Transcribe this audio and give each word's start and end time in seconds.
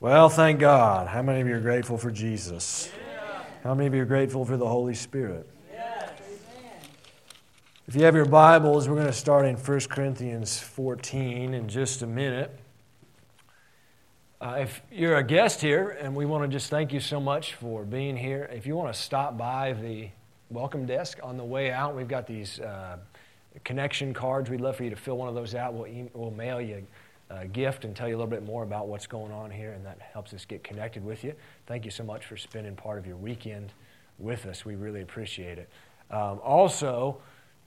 Well, 0.00 0.28
thank 0.28 0.60
God. 0.60 1.08
How 1.08 1.22
many 1.22 1.40
of 1.40 1.48
you 1.48 1.56
are 1.56 1.60
grateful 1.60 1.98
for 1.98 2.12
Jesus? 2.12 2.88
How 3.64 3.74
many 3.74 3.88
of 3.88 3.94
you 3.96 4.02
are 4.02 4.06
grateful 4.06 4.44
for 4.44 4.56
the 4.56 4.68
Holy 4.68 4.94
Spirit? 4.94 5.44
If 7.88 7.96
you 7.96 8.04
have 8.04 8.14
your 8.14 8.24
Bibles, 8.24 8.88
we're 8.88 8.94
going 8.94 9.08
to 9.08 9.12
start 9.12 9.44
in 9.44 9.56
1 9.56 9.80
Corinthians 9.90 10.56
14 10.56 11.52
in 11.52 11.68
just 11.68 12.02
a 12.02 12.06
minute. 12.06 12.56
Uh, 14.40 14.58
if 14.60 14.82
you're 14.92 15.16
a 15.16 15.24
guest 15.24 15.60
here, 15.60 15.98
and 16.00 16.14
we 16.14 16.26
want 16.26 16.48
to 16.48 16.48
just 16.48 16.70
thank 16.70 16.92
you 16.92 17.00
so 17.00 17.18
much 17.18 17.54
for 17.54 17.82
being 17.82 18.16
here, 18.16 18.48
if 18.52 18.68
you 18.68 18.76
want 18.76 18.94
to 18.94 19.00
stop 19.00 19.36
by 19.36 19.72
the 19.72 20.10
welcome 20.48 20.86
desk 20.86 21.18
on 21.24 21.36
the 21.36 21.44
way 21.44 21.72
out, 21.72 21.96
we've 21.96 22.06
got 22.06 22.24
these 22.24 22.60
uh, 22.60 22.98
connection 23.64 24.14
cards. 24.14 24.48
We'd 24.48 24.60
love 24.60 24.76
for 24.76 24.84
you 24.84 24.90
to 24.90 24.96
fill 24.96 25.16
one 25.16 25.28
of 25.28 25.34
those 25.34 25.56
out. 25.56 25.74
We'll, 25.74 25.88
e- 25.88 26.10
we'll 26.14 26.30
mail 26.30 26.60
you 26.60 26.86
a 27.30 27.46
gift 27.46 27.84
and 27.84 27.94
tell 27.94 28.08
you 28.08 28.14
a 28.14 28.18
little 28.18 28.30
bit 28.30 28.44
more 28.44 28.62
about 28.62 28.88
what's 28.88 29.06
going 29.06 29.32
on 29.32 29.50
here, 29.50 29.72
and 29.72 29.84
that 29.84 30.00
helps 30.00 30.32
us 30.32 30.44
get 30.44 30.64
connected 30.64 31.04
with 31.04 31.24
you. 31.24 31.34
Thank 31.66 31.84
you 31.84 31.90
so 31.90 32.02
much 32.04 32.24
for 32.24 32.36
spending 32.36 32.74
part 32.74 32.98
of 32.98 33.06
your 33.06 33.16
weekend 33.16 33.72
with 34.18 34.46
us. 34.46 34.64
We 34.64 34.76
really 34.76 35.02
appreciate 35.02 35.58
it. 35.58 35.68
Um, 36.10 36.40
also, 36.42 37.18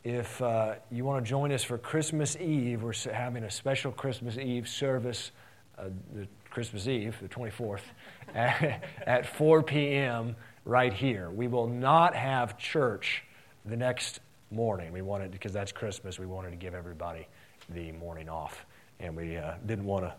if 0.04 0.42
uh, 0.42 0.76
you 0.90 1.06
want 1.06 1.24
to 1.24 1.30
join 1.30 1.52
us 1.52 1.64
for 1.64 1.78
Christmas 1.78 2.36
Eve, 2.38 2.82
we're 2.82 2.94
having 3.14 3.44
a 3.44 3.52
special 3.52 3.92
Christmas 3.92 4.38
Eve 4.38 4.68
service, 4.68 5.32
uh, 5.78 5.86
the 6.16 6.28
Christmas 6.50 6.88
Eve, 6.88 7.16
the 7.22 7.30
24th, 7.30 7.82
at, 8.36 8.84
at 9.06 9.26
4 9.28 9.62
p.m. 9.62 10.36
right 10.66 10.94
here. 10.94 11.30
We 11.30 11.48
will 11.48 11.68
not 11.68 12.16
have 12.16 12.58
church 12.58 13.24
the 13.66 13.78
next 13.78 14.22
morning. 14.50 14.92
We 14.92 15.04
wanted, 15.04 15.30
because 15.32 15.54
that's 15.54 15.72
Christmas, 15.72 16.18
we 16.18 16.26
wanted 16.26 16.50
to 16.50 16.58
give 16.58 16.74
everybody 16.74 17.28
the 17.70 17.92
morning 17.92 18.28
off 18.28 18.66
and 19.02 19.16
we 19.16 19.38
uh, 19.38 19.54
didn't 19.66 19.86
want 19.86 20.06
to 20.06 20.14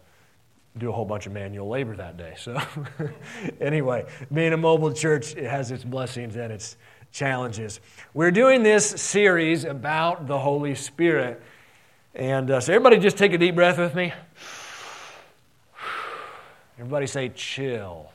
do 0.78 0.88
a 0.88 0.92
whole 0.92 1.04
bunch 1.04 1.26
of 1.26 1.32
manual 1.32 1.68
labor 1.68 1.94
that 1.96 2.16
day. 2.16 2.34
So, 2.38 2.60
anyway, 3.60 4.06
being 4.32 4.52
a 4.52 4.56
mobile 4.56 4.92
church, 4.92 5.36
it 5.36 5.48
has 5.48 5.70
its 5.70 5.84
blessings 5.84 6.36
and 6.36 6.52
its 6.52 6.76
challenges. 7.12 7.80
We're 8.14 8.30
doing 8.30 8.62
this 8.62 8.86
series 8.86 9.64
about 9.64 10.26
the 10.26 10.38
Holy 10.38 10.74
Spirit. 10.74 11.42
And 12.14 12.50
uh, 12.50 12.60
so, 12.60 12.72
everybody 12.72 12.98
just 12.98 13.18
take 13.18 13.32
a 13.32 13.38
deep 13.38 13.54
breath 13.54 13.78
with 13.78 13.94
me. 13.94 14.12
Everybody 16.78 17.06
say, 17.06 17.28
chill. 17.28 18.10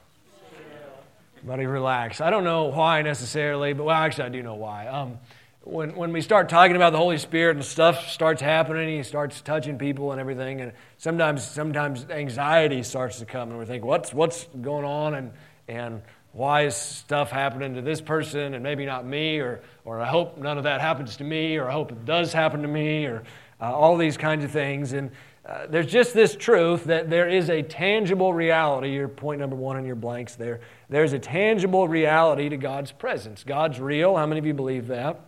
Everybody 1.38 1.68
relax. 1.68 2.20
I 2.20 2.32
don't 2.32 2.44
know 2.44 2.66
why 2.66 3.04
necessarily, 3.04 3.74
but 3.74 3.84
well, 3.84 3.96
actually, 3.96 4.26
I 4.26 4.30
do 4.30 4.42
know 4.42 4.56
why. 4.56 4.88
Um, 4.88 5.20
when, 5.68 5.96
when 5.96 6.14
we 6.14 6.22
start 6.22 6.48
talking 6.48 6.76
about 6.76 6.92
the 6.92 6.98
Holy 6.98 7.18
Spirit 7.18 7.58
and 7.58 7.66
stuff 7.66 8.08
starts 8.10 8.42
happening, 8.42 8.98
he 8.98 9.04
starts 9.04 9.42
touching 9.42 9.78
people 9.78 10.12
and 10.12 10.22
everything, 10.22 10.62
and 10.62 10.72
sometimes 10.98 11.44
sometimes 11.46 12.06
anxiety 12.10 12.84
starts 12.84 13.20
to 13.20 13.26
come, 13.26 13.50
and 13.50 13.60
we 13.60 13.66
think, 13.66 13.84
what's 13.84 14.14
what's 14.14 14.46
going 14.62 14.86
on, 14.86 15.14
and 15.16 15.32
and 15.68 16.02
why 16.32 16.66
is 16.66 16.76
stuff 16.76 17.32
happening 17.32 17.76
to 17.76 17.82
this 17.82 18.00
person 18.00 18.54
and 18.54 18.64
maybe 18.64 18.86
not 18.86 19.06
me, 19.06 19.40
or 19.40 19.62
or 19.84 20.00
I 20.00 20.08
hope 20.08 20.38
none 20.38 20.58
of 20.58 20.64
that 20.64 20.80
happens 20.80 21.18
to 21.18 21.24
me, 21.24 21.58
or 21.58 21.70
I 21.70 21.74
hope 21.74 21.92
it 21.92 22.06
does 22.06 22.32
happen 22.32 22.62
to 22.62 22.68
me, 22.68 23.06
or 23.06 23.24
uh, 23.60 23.74
all 23.74 23.98
these 23.98 24.18
kinds 24.18 24.44
of 24.44 24.52
things, 24.52 24.94
and. 24.94 25.12
Uh, 25.46 25.66
there's 25.66 25.88
just 25.88 26.14
this 26.14 26.36
truth 26.36 26.84
that 26.84 27.10
there 27.10 27.30
is 27.30 27.50
a 27.50 27.62
tangible 27.62 28.34
reality. 28.34 28.92
Your 28.92 29.08
point 29.08 29.40
number 29.40 29.56
one 29.56 29.78
in 29.78 29.86
your 29.86 29.96
blanks 29.96 30.36
there. 30.36 30.60
There's 30.90 31.14
a 31.14 31.20
tangible 31.20 31.88
reality 31.88 32.50
to 32.50 32.58
God's 32.58 32.92
presence. 32.92 33.46
God's 33.46 33.80
real. 33.80 34.18
How 34.18 34.26
many 34.26 34.40
of 34.40 34.46
you 34.46 34.54
believe 34.54 34.88
that? 34.88 35.22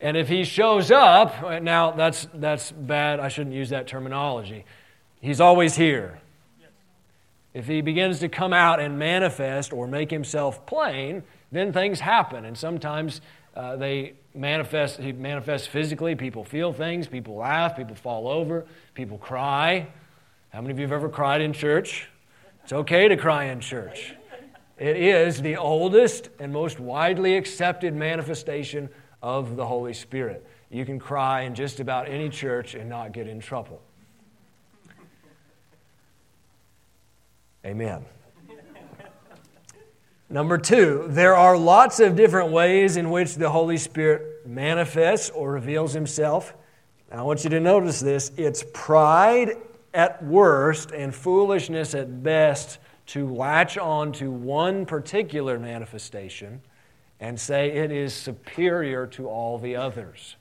And 0.00 0.16
if 0.16 0.28
he 0.28 0.44
shows 0.44 0.90
up, 0.90 1.62
now 1.62 1.92
that's, 1.92 2.28
that's 2.34 2.70
bad, 2.70 3.18
I 3.18 3.28
shouldn't 3.28 3.54
use 3.54 3.70
that 3.70 3.86
terminology. 3.86 4.64
He's 5.20 5.40
always 5.40 5.74
here. 5.74 6.20
If 7.54 7.66
he 7.66 7.80
begins 7.80 8.18
to 8.20 8.28
come 8.28 8.52
out 8.52 8.80
and 8.80 8.98
manifest 8.98 9.72
or 9.72 9.86
make 9.86 10.10
himself 10.10 10.66
plain, 10.66 11.22
then 11.50 11.72
things 11.72 12.00
happen. 12.00 12.44
And 12.44 12.56
sometimes 12.56 13.22
uh, 13.54 13.76
they 13.76 14.12
manifest, 14.34 15.00
he 15.00 15.12
manifests 15.12 15.66
physically. 15.66 16.14
People 16.14 16.44
feel 16.44 16.74
things, 16.74 17.08
people 17.08 17.36
laugh, 17.36 17.74
people 17.74 17.96
fall 17.96 18.28
over, 18.28 18.66
people 18.92 19.16
cry. 19.16 19.86
How 20.50 20.60
many 20.60 20.72
of 20.72 20.78
you 20.78 20.84
have 20.84 20.92
ever 20.92 21.08
cried 21.08 21.40
in 21.40 21.54
church? 21.54 22.10
It's 22.62 22.74
okay 22.74 23.08
to 23.08 23.16
cry 23.16 23.44
in 23.44 23.60
church. 23.60 24.14
It 24.76 24.96
is 24.98 25.40
the 25.40 25.56
oldest 25.56 26.28
and 26.38 26.52
most 26.52 26.78
widely 26.78 27.36
accepted 27.38 27.94
manifestation 27.94 28.90
of 29.26 29.56
the 29.56 29.66
Holy 29.66 29.92
Spirit. 29.92 30.46
You 30.70 30.84
can 30.84 31.00
cry 31.00 31.40
in 31.42 31.56
just 31.56 31.80
about 31.80 32.08
any 32.08 32.28
church 32.28 32.76
and 32.76 32.88
not 32.88 33.10
get 33.10 33.26
in 33.26 33.40
trouble. 33.40 33.82
Amen. 37.64 38.04
Number 40.30 40.58
two, 40.58 41.06
there 41.08 41.34
are 41.34 41.56
lots 41.56 41.98
of 41.98 42.14
different 42.14 42.52
ways 42.52 42.96
in 42.96 43.10
which 43.10 43.34
the 43.34 43.50
Holy 43.50 43.78
Spirit 43.78 44.46
manifests 44.46 45.30
or 45.30 45.50
reveals 45.50 45.92
himself. 45.92 46.54
I 47.10 47.22
want 47.22 47.42
you 47.42 47.50
to 47.50 47.58
notice 47.58 47.98
this 47.98 48.30
it's 48.36 48.64
pride 48.72 49.56
at 49.92 50.22
worst 50.24 50.92
and 50.92 51.12
foolishness 51.12 51.96
at 51.96 52.22
best 52.22 52.78
to 53.06 53.28
latch 53.28 53.76
on 53.76 54.12
to 54.12 54.30
one 54.30 54.86
particular 54.86 55.58
manifestation 55.58 56.60
and 57.20 57.40
say 57.40 57.70
it 57.70 57.90
is 57.90 58.12
superior 58.12 59.06
to 59.06 59.28
all 59.28 59.58
the 59.58 59.76
others. 59.76 60.36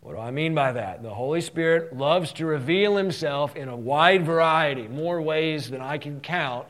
What 0.00 0.16
do 0.16 0.20
I 0.20 0.30
mean 0.30 0.54
by 0.54 0.72
that? 0.72 1.02
The 1.02 1.14
Holy 1.14 1.40
Spirit 1.40 1.96
loves 1.96 2.32
to 2.34 2.44
reveal 2.44 2.96
Himself 2.96 3.56
in 3.56 3.68
a 3.68 3.76
wide 3.76 4.26
variety, 4.26 4.86
more 4.86 5.22
ways 5.22 5.70
than 5.70 5.80
I 5.80 5.98
can 5.98 6.20
count, 6.20 6.66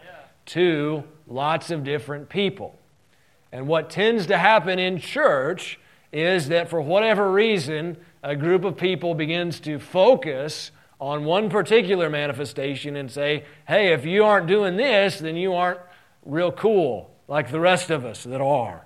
to 0.47 1.02
lots 1.26 1.70
of 1.70 1.82
different 1.82 2.28
people. 2.28 2.78
And 3.50 3.66
what 3.66 3.91
tends 3.91 4.26
to 4.26 4.38
happen 4.38 4.78
in 4.78 4.98
church 4.98 5.81
is 6.12 6.48
that 6.48 6.70
for 6.70 6.81
whatever 6.81 7.32
reason, 7.32 7.96
a 8.22 8.36
group 8.36 8.64
of 8.64 8.76
people 8.76 9.14
begins 9.14 9.58
to 9.60 9.81
focus 9.81 10.70
on 11.00 11.25
one 11.25 11.50
particular 11.50 12.08
manifestation 12.08 12.94
and 12.94 13.10
say, 13.10 13.44
hey, 13.66 13.92
if 13.92 14.04
you 14.04 14.25
aren't 14.25 14.46
doing 14.46 14.76
this, 14.76 15.19
then 15.19 15.34
you 15.34 15.54
aren't 15.54 15.81
real 16.25 16.52
cool 16.52 17.13
like 17.29 17.51
the 17.51 17.61
rest 17.61 17.91
of 17.91 18.05
us 18.05 18.25
that 18.25 18.41
are. 18.41 18.85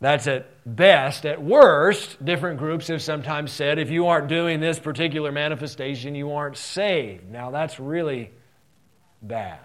That's 0.00 0.26
at 0.26 0.46
best. 0.64 1.26
At 1.26 1.42
worst, 1.42 2.24
different 2.24 2.58
groups 2.58 2.88
have 2.88 3.02
sometimes 3.02 3.52
said 3.52 3.78
if 3.78 3.90
you 3.90 4.06
aren't 4.06 4.28
doing 4.28 4.58
this 4.60 4.78
particular 4.78 5.30
manifestation, 5.30 6.14
you 6.14 6.32
aren't 6.32 6.56
saved. 6.56 7.30
Now, 7.30 7.50
that's 7.50 7.78
really 7.78 8.30
bad. 9.20 9.58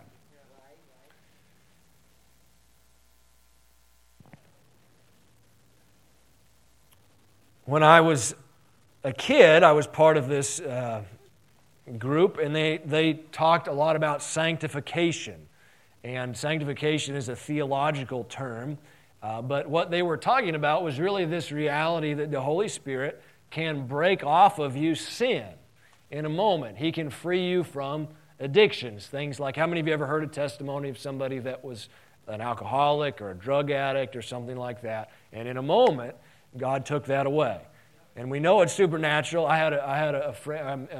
When 7.63 7.81
I 7.81 8.01
was 8.01 8.35
a 9.03 9.13
kid, 9.13 9.63
I 9.63 9.71
was 9.71 9.87
part 9.87 10.17
of 10.17 10.27
this 10.27 10.59
uh, 10.59 11.01
group, 11.97 12.37
and 12.37 12.55
they, 12.55 12.77
they 12.85 13.13
talked 13.13 13.67
a 13.67 13.71
lot 13.71 13.95
about 13.95 14.21
sanctification. 14.21 15.44
And 16.05 16.37
sanctification 16.37 17.15
is 17.15 17.29
a 17.29 17.35
theological 17.35 18.25
term. 18.25 18.77
Uh, 19.23 19.41
but 19.41 19.67
what 19.67 19.89
they 19.89 20.03
were 20.03 20.17
talking 20.17 20.53
about 20.53 20.83
was 20.83 20.99
really 20.99 21.25
this 21.25 21.51
reality 21.51 22.13
that 22.13 22.29
the 22.29 22.39
Holy 22.39 22.67
Spirit 22.67 23.23
can 23.49 23.87
break 23.87 24.23
off 24.23 24.59
of 24.59 24.77
you 24.77 24.93
sin 24.93 25.47
in 26.11 26.25
a 26.25 26.29
moment. 26.29 26.77
He 26.77 26.91
can 26.91 27.09
free 27.09 27.47
you 27.47 27.63
from 27.63 28.07
addictions. 28.39 29.07
Things 29.07 29.39
like 29.39 29.55
how 29.55 29.65
many 29.65 29.81
of 29.81 29.87
you 29.87 29.93
ever 29.93 30.05
heard 30.05 30.23
a 30.23 30.27
testimony 30.27 30.89
of 30.89 30.99
somebody 30.99 31.39
that 31.39 31.65
was 31.65 31.89
an 32.27 32.39
alcoholic 32.39 33.19
or 33.19 33.31
a 33.31 33.35
drug 33.35 33.71
addict 33.71 34.15
or 34.15 34.21
something 34.21 34.57
like 34.57 34.83
that? 34.83 35.09
And 35.33 35.47
in 35.47 35.57
a 35.57 35.63
moment, 35.63 36.15
God 36.55 36.85
took 36.85 37.05
that 37.05 37.25
away. 37.25 37.61
And 38.15 38.29
we 38.29 38.39
know 38.39 38.61
it's 38.61 38.73
supernatural. 38.73 39.47
I 39.47 39.57
had 39.57 39.73
a, 39.73 39.83
I 39.83 39.97
had 39.97 40.13
a, 40.13 40.33
friend, 40.33 40.87
a, 40.91 40.99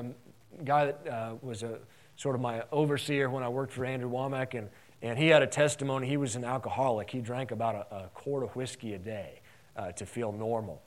a 0.60 0.64
guy 0.64 0.86
that 0.88 1.08
uh, 1.08 1.36
was 1.44 1.62
a 1.62 1.78
sort 2.16 2.34
of 2.34 2.42
my 2.42 2.64
overseer 2.72 3.30
when 3.30 3.44
I 3.44 3.50
worked 3.50 3.74
for 3.74 3.86
Andrew 3.86 4.10
Wommack, 4.10 4.58
and 4.58 4.70
and 5.02 5.20
he 5.20 5.28
had 5.28 5.42
a 5.42 5.48
testimony. 5.48 6.08
He 6.08 6.18
was 6.18 6.36
an 6.36 6.44
alcoholic. 6.44 7.10
He 7.10 7.20
drank 7.20 7.52
about 7.52 7.76
a, 7.76 7.96
a 7.96 8.10
quart 8.14 8.44
of 8.44 8.56
whiskey 8.56 8.94
a 8.94 8.98
day 8.98 9.42
uh, 9.76 9.92
to 9.94 10.06
feel 10.06 10.32
normal. 10.32 10.82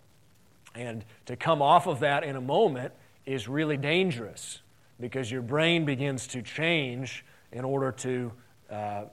And 0.74 1.04
to 1.26 1.36
come 1.36 1.62
off 1.62 1.86
of 1.86 2.00
that 2.00 2.24
in 2.24 2.36
a 2.36 2.40
moment 2.40 2.92
is 3.26 3.48
really 3.48 3.76
dangerous 3.76 4.60
because 5.00 5.30
your 5.30 5.42
brain 5.42 5.84
begins 5.84 6.26
to 6.28 6.42
change 6.42 7.24
in 7.52 7.64
order 7.64 7.92
to, 7.92 8.32
uh, 8.70 9.04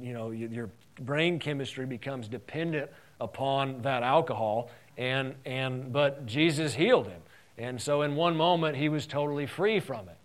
you 0.00 0.12
know, 0.12 0.30
your 0.30 0.70
brain 1.00 1.38
chemistry 1.38 1.86
becomes 1.86 2.28
dependent 2.28 2.90
upon 3.20 3.82
that 3.82 4.02
alcohol. 4.02 4.70
And, 4.96 5.34
and, 5.44 5.92
but 5.92 6.26
Jesus 6.26 6.74
healed 6.74 7.06
him. 7.06 7.20
And 7.58 7.80
so 7.80 8.02
in 8.02 8.16
one 8.16 8.36
moment, 8.36 8.76
he 8.76 8.88
was 8.88 9.06
totally 9.06 9.46
free 9.46 9.80
from 9.80 10.08
it 10.08 10.16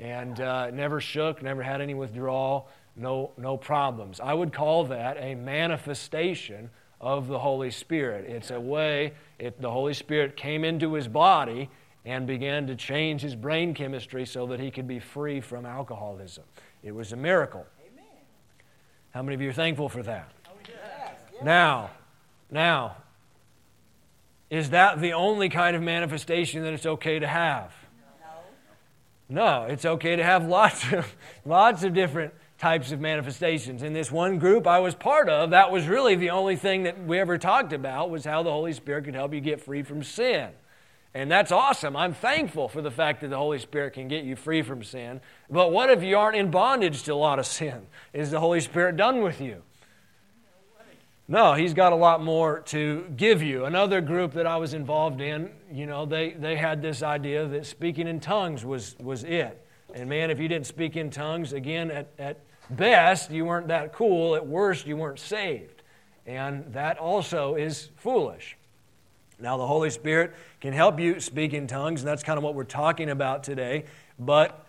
and 0.00 0.40
uh, 0.40 0.70
never 0.70 0.98
shook, 0.98 1.42
never 1.42 1.62
had 1.62 1.80
any 1.82 1.94
withdrawal 1.94 2.68
no, 3.00 3.32
no 3.36 3.56
problems. 3.56 4.20
I 4.20 4.34
would 4.34 4.52
call 4.52 4.84
that 4.84 5.16
a 5.18 5.34
manifestation 5.34 6.70
of 7.00 7.28
the 7.28 7.38
Holy 7.38 7.70
Spirit. 7.70 8.28
It's 8.28 8.50
a 8.50 8.60
way, 8.60 9.14
it, 9.38 9.60
the 9.60 9.70
Holy 9.70 9.94
Spirit 9.94 10.36
came 10.36 10.64
into 10.64 10.92
his 10.92 11.08
body 11.08 11.70
and 12.04 12.26
began 12.26 12.66
to 12.66 12.76
change 12.76 13.22
his 13.22 13.34
brain 13.34 13.74
chemistry 13.74 14.26
so 14.26 14.46
that 14.48 14.60
he 14.60 14.70
could 14.70 14.86
be 14.86 14.98
free 14.98 15.40
from 15.40 15.64
alcoholism. 15.64 16.44
It 16.82 16.94
was 16.94 17.12
a 17.12 17.16
miracle. 17.16 17.66
Amen. 17.90 18.04
How 19.12 19.22
many 19.22 19.34
of 19.34 19.40
you 19.40 19.50
are 19.50 19.54
thankful 19.54 19.88
for 19.88 20.02
that? 20.02 20.30
Oh, 20.46 20.52
yes. 20.66 20.76
Yes. 21.32 21.42
Now, 21.42 21.90
now, 22.50 22.96
is 24.50 24.70
that 24.70 25.00
the 25.00 25.12
only 25.12 25.48
kind 25.48 25.76
of 25.76 25.82
manifestation 25.82 26.62
that 26.64 26.72
it's 26.72 26.86
okay 26.86 27.18
to 27.18 27.26
have? 27.26 27.72
No, 29.28 29.42
No, 29.42 29.64
it's 29.64 29.84
okay 29.84 30.16
to 30.16 30.24
have 30.24 30.46
lots 30.46 30.92
of 30.92 31.14
lots 31.44 31.82
of 31.82 31.94
different 31.94 32.34
types 32.60 32.92
of 32.92 33.00
manifestations. 33.00 33.82
In 33.82 33.94
this 33.94 34.12
one 34.12 34.38
group 34.38 34.66
I 34.66 34.80
was 34.80 34.94
part 34.94 35.30
of, 35.30 35.50
that 35.50 35.72
was 35.72 35.88
really 35.88 36.14
the 36.14 36.28
only 36.28 36.56
thing 36.56 36.82
that 36.82 37.02
we 37.02 37.18
ever 37.18 37.38
talked 37.38 37.72
about 37.72 38.10
was 38.10 38.22
how 38.22 38.42
the 38.42 38.50
Holy 38.50 38.74
Spirit 38.74 39.06
could 39.06 39.14
help 39.14 39.32
you 39.32 39.40
get 39.40 39.62
free 39.62 39.82
from 39.82 40.02
sin. 40.02 40.50
And 41.14 41.30
that's 41.30 41.50
awesome. 41.50 41.96
I'm 41.96 42.12
thankful 42.12 42.68
for 42.68 42.82
the 42.82 42.90
fact 42.90 43.22
that 43.22 43.28
the 43.28 43.38
Holy 43.38 43.58
Spirit 43.58 43.94
can 43.94 44.08
get 44.08 44.24
you 44.24 44.36
free 44.36 44.60
from 44.60 44.84
sin. 44.84 45.22
But 45.48 45.72
what 45.72 45.88
if 45.88 46.02
you 46.02 46.18
aren't 46.18 46.36
in 46.36 46.50
bondage 46.50 47.02
to 47.04 47.14
a 47.14 47.16
lot 47.16 47.38
of 47.38 47.46
sin? 47.46 47.86
Is 48.12 48.30
the 48.30 48.38
Holy 48.38 48.60
Spirit 48.60 48.98
done 48.98 49.22
with 49.22 49.40
you? 49.40 49.62
No, 51.28 51.54
he's 51.54 51.72
got 51.72 51.94
a 51.94 51.96
lot 51.96 52.22
more 52.22 52.60
to 52.66 53.06
give 53.16 53.42
you. 53.42 53.64
Another 53.64 54.02
group 54.02 54.32
that 54.34 54.46
I 54.46 54.58
was 54.58 54.74
involved 54.74 55.22
in, 55.22 55.50
you 55.72 55.86
know, 55.86 56.04
they, 56.04 56.32
they 56.32 56.56
had 56.56 56.82
this 56.82 57.02
idea 57.02 57.46
that 57.46 57.64
speaking 57.64 58.06
in 58.06 58.20
tongues 58.20 58.66
was, 58.66 58.96
was 59.00 59.24
it. 59.24 59.64
And 59.94 60.10
man, 60.10 60.30
if 60.30 60.38
you 60.38 60.46
didn't 60.46 60.66
speak 60.66 60.96
in 60.96 61.08
tongues, 61.08 61.52
again, 61.54 61.90
at, 61.90 62.08
at 62.18 62.40
best, 62.76 63.30
you 63.30 63.44
weren't 63.44 63.68
that 63.68 63.92
cool. 63.92 64.34
At 64.34 64.46
worst, 64.46 64.86
you 64.86 64.96
weren't 64.96 65.18
saved. 65.18 65.82
And 66.26 66.72
that 66.72 66.98
also 66.98 67.54
is 67.54 67.90
foolish. 67.96 68.56
Now, 69.38 69.56
the 69.56 69.66
Holy 69.66 69.90
Spirit 69.90 70.34
can 70.60 70.72
help 70.72 71.00
you 71.00 71.18
speak 71.18 71.54
in 71.54 71.66
tongues, 71.66 72.02
and 72.02 72.08
that's 72.08 72.22
kind 72.22 72.36
of 72.36 72.44
what 72.44 72.54
we're 72.54 72.64
talking 72.64 73.10
about 73.10 73.42
today. 73.42 73.84
But 74.18 74.66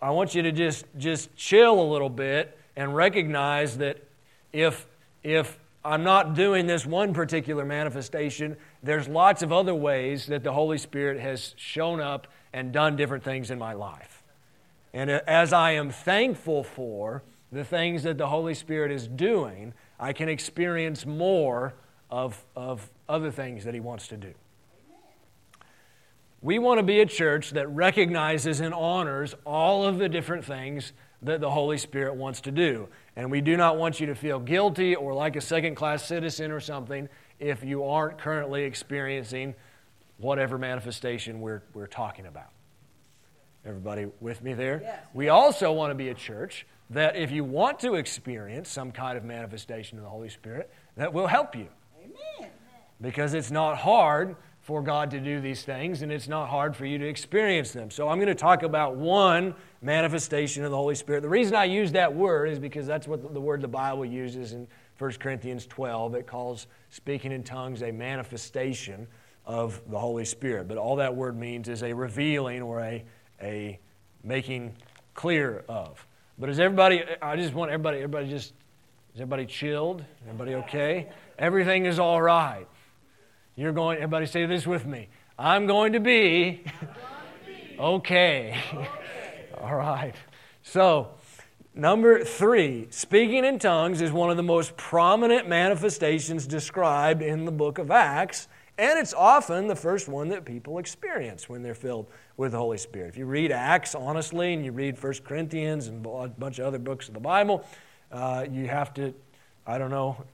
I 0.00 0.10
want 0.10 0.34
you 0.34 0.42
to 0.42 0.52
just, 0.52 0.84
just 0.96 1.34
chill 1.36 1.80
a 1.80 1.88
little 1.90 2.08
bit 2.08 2.56
and 2.76 2.94
recognize 2.94 3.78
that 3.78 4.04
if, 4.52 4.86
if 5.24 5.58
I'm 5.84 6.04
not 6.04 6.34
doing 6.34 6.66
this 6.66 6.86
one 6.86 7.14
particular 7.14 7.64
manifestation, 7.64 8.56
there's 8.82 9.08
lots 9.08 9.42
of 9.42 9.52
other 9.52 9.74
ways 9.74 10.26
that 10.26 10.44
the 10.44 10.52
Holy 10.52 10.78
Spirit 10.78 11.20
has 11.20 11.54
shown 11.56 12.00
up 12.00 12.28
and 12.52 12.72
done 12.72 12.96
different 12.96 13.24
things 13.24 13.50
in 13.50 13.58
my 13.58 13.72
life. 13.72 14.15
And 14.92 15.10
as 15.10 15.52
I 15.52 15.72
am 15.72 15.90
thankful 15.90 16.64
for 16.64 17.22
the 17.52 17.64
things 17.64 18.02
that 18.04 18.18
the 18.18 18.28
Holy 18.28 18.54
Spirit 18.54 18.90
is 18.90 19.06
doing, 19.06 19.74
I 19.98 20.12
can 20.12 20.28
experience 20.28 21.06
more 21.06 21.74
of, 22.10 22.44
of 22.54 22.90
other 23.08 23.30
things 23.30 23.64
that 23.64 23.74
He 23.74 23.80
wants 23.80 24.08
to 24.08 24.16
do. 24.16 24.32
We 26.42 26.58
want 26.58 26.78
to 26.78 26.82
be 26.82 27.00
a 27.00 27.06
church 27.06 27.50
that 27.52 27.68
recognizes 27.68 28.60
and 28.60 28.72
honors 28.72 29.34
all 29.44 29.86
of 29.86 29.98
the 29.98 30.08
different 30.08 30.44
things 30.44 30.92
that 31.22 31.40
the 31.40 31.50
Holy 31.50 31.78
Spirit 31.78 32.14
wants 32.14 32.40
to 32.42 32.50
do. 32.50 32.88
And 33.16 33.30
we 33.30 33.40
do 33.40 33.56
not 33.56 33.78
want 33.78 34.00
you 34.00 34.06
to 34.06 34.14
feel 34.14 34.38
guilty 34.38 34.94
or 34.94 35.14
like 35.14 35.36
a 35.36 35.40
second 35.40 35.74
class 35.74 36.04
citizen 36.04 36.50
or 36.50 36.60
something 36.60 37.08
if 37.40 37.64
you 37.64 37.84
aren't 37.84 38.18
currently 38.18 38.64
experiencing 38.64 39.54
whatever 40.18 40.58
manifestation 40.58 41.40
we're, 41.40 41.62
we're 41.74 41.86
talking 41.86 42.26
about. 42.26 42.50
Everybody 43.66 44.06
with 44.20 44.42
me 44.42 44.54
there? 44.54 44.80
Yes. 44.82 45.06
We 45.12 45.28
also 45.28 45.72
want 45.72 45.90
to 45.90 45.94
be 45.94 46.08
a 46.08 46.14
church 46.14 46.66
that 46.90 47.16
if 47.16 47.32
you 47.32 47.42
want 47.42 47.80
to 47.80 47.94
experience 47.94 48.68
some 48.68 48.92
kind 48.92 49.18
of 49.18 49.24
manifestation 49.24 49.98
of 49.98 50.04
the 50.04 50.10
Holy 50.10 50.28
Spirit, 50.28 50.70
that 50.96 51.12
will 51.12 51.26
help 51.26 51.56
you. 51.56 51.66
Amen. 52.00 52.50
Because 53.00 53.34
it's 53.34 53.50
not 53.50 53.76
hard 53.76 54.36
for 54.60 54.82
God 54.82 55.10
to 55.12 55.20
do 55.20 55.40
these 55.40 55.62
things, 55.62 56.02
and 56.02 56.10
it's 56.10 56.28
not 56.28 56.48
hard 56.48 56.76
for 56.76 56.86
you 56.86 56.98
to 56.98 57.06
experience 57.06 57.72
them. 57.72 57.90
So, 57.90 58.08
I'm 58.08 58.18
going 58.18 58.28
to 58.28 58.34
talk 58.34 58.62
about 58.62 58.96
one 58.96 59.54
manifestation 59.80 60.64
of 60.64 60.70
the 60.70 60.76
Holy 60.76 60.94
Spirit. 60.94 61.22
The 61.22 61.28
reason 61.28 61.54
I 61.54 61.64
use 61.64 61.92
that 61.92 62.14
word 62.14 62.48
is 62.48 62.58
because 62.58 62.86
that's 62.86 63.06
what 63.06 63.32
the 63.32 63.40
word 63.40 63.60
the 63.60 63.68
Bible 63.68 64.04
uses 64.04 64.52
in 64.52 64.66
1 64.98 65.12
Corinthians 65.14 65.66
12. 65.66 66.14
It 66.16 66.26
calls 66.26 66.66
speaking 66.90 67.32
in 67.32 67.44
tongues 67.44 67.82
a 67.82 67.92
manifestation 67.92 69.06
of 69.44 69.80
the 69.88 69.98
Holy 69.98 70.24
Spirit. 70.24 70.66
But 70.66 70.78
all 70.78 70.96
that 70.96 71.14
word 71.14 71.36
means 71.38 71.68
is 71.68 71.82
a 71.82 71.92
revealing 71.92 72.62
or 72.62 72.80
a, 72.80 73.04
a 73.40 73.78
making 74.22 74.74
clear 75.14 75.64
of. 75.68 76.06
But 76.38 76.50
is 76.50 76.60
everybody, 76.60 77.02
I 77.22 77.36
just 77.36 77.54
want 77.54 77.70
everybody, 77.70 77.98
everybody 77.98 78.28
just, 78.28 78.52
is 79.14 79.20
everybody 79.20 79.46
chilled? 79.46 80.04
Everybody 80.26 80.54
okay? 80.56 81.08
Everything 81.38 81.86
is 81.86 81.98
all 81.98 82.20
right. 82.20 82.66
You're 83.54 83.72
going, 83.72 83.96
everybody 83.96 84.26
say 84.26 84.44
this 84.44 84.66
with 84.66 84.84
me. 84.84 85.08
I'm 85.38 85.66
going 85.66 85.94
to 85.94 86.00
be 86.00 86.62
okay. 87.78 88.58
All 89.60 89.74
right. 89.74 90.14
So, 90.62 91.08
number 91.74 92.24
three, 92.24 92.88
speaking 92.90 93.44
in 93.44 93.58
tongues 93.58 94.00
is 94.00 94.12
one 94.12 94.30
of 94.30 94.36
the 94.36 94.42
most 94.42 94.76
prominent 94.76 95.48
manifestations 95.48 96.46
described 96.46 97.22
in 97.22 97.44
the 97.44 97.52
book 97.52 97.78
of 97.78 97.90
Acts, 97.90 98.48
and 98.78 98.98
it's 98.98 99.14
often 99.14 99.66
the 99.66 99.76
first 99.76 100.08
one 100.08 100.28
that 100.28 100.44
people 100.44 100.78
experience 100.78 101.48
when 101.48 101.62
they're 101.62 101.74
filled 101.74 102.06
with 102.36 102.52
the 102.52 102.58
Holy 102.58 102.78
Spirit. 102.78 103.08
If 103.08 103.16
you 103.16 103.26
read 103.26 103.50
Acts 103.50 103.94
honestly 103.94 104.52
and 104.52 104.64
you 104.64 104.72
read 104.72 105.02
1 105.02 105.12
Corinthians 105.24 105.88
and 105.88 106.04
a 106.04 106.28
bunch 106.28 106.58
of 106.58 106.66
other 106.66 106.78
books 106.78 107.08
of 107.08 107.14
the 107.14 107.20
Bible, 107.20 107.64
uh, 108.12 108.46
you 108.50 108.66
have 108.68 108.92
to, 108.94 109.14
I 109.66 109.78
don't 109.78 109.90
know, 109.90 110.24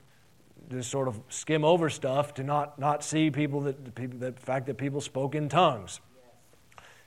just 0.71 0.91
sort 0.91 1.09
of 1.09 1.21
skim 1.29 1.65
over 1.65 1.91
stuff 1.91 2.35
to 2.35 2.43
not, 2.43 2.79
not 2.79 3.05
see 3.05 3.31
people 3.31 3.61
that, 3.63 3.85
the, 3.85 3.91
people, 3.91 4.19
the 4.19 4.33
fact 4.33 4.67
that 4.67 4.79
people 4.79 5.01
spoke 5.01 5.35
in 5.35 5.49
tongues. 5.49 6.01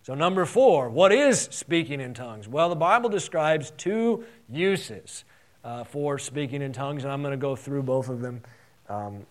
So, 0.03 0.13
number 0.13 0.45
four, 0.45 0.89
what 0.89 1.12
is 1.12 1.41
speaking 1.51 2.00
in 2.00 2.13
tongues? 2.13 2.48
Well, 2.48 2.69
the 2.69 2.75
Bible 2.75 3.09
describes 3.09 3.71
two 3.71 4.24
uses 4.48 5.25
uh, 5.63 5.83
for 5.83 6.19
speaking 6.19 6.62
in 6.62 6.74
tongues, 6.74 7.03
and 7.03 7.12
I'm 7.12 7.24
going 7.24 7.31
to 7.31 7.38
go 7.38 7.56
through 7.56 7.81
both 7.83 8.07
of 8.09 8.21
them 8.21 8.44
um, 8.88 9.25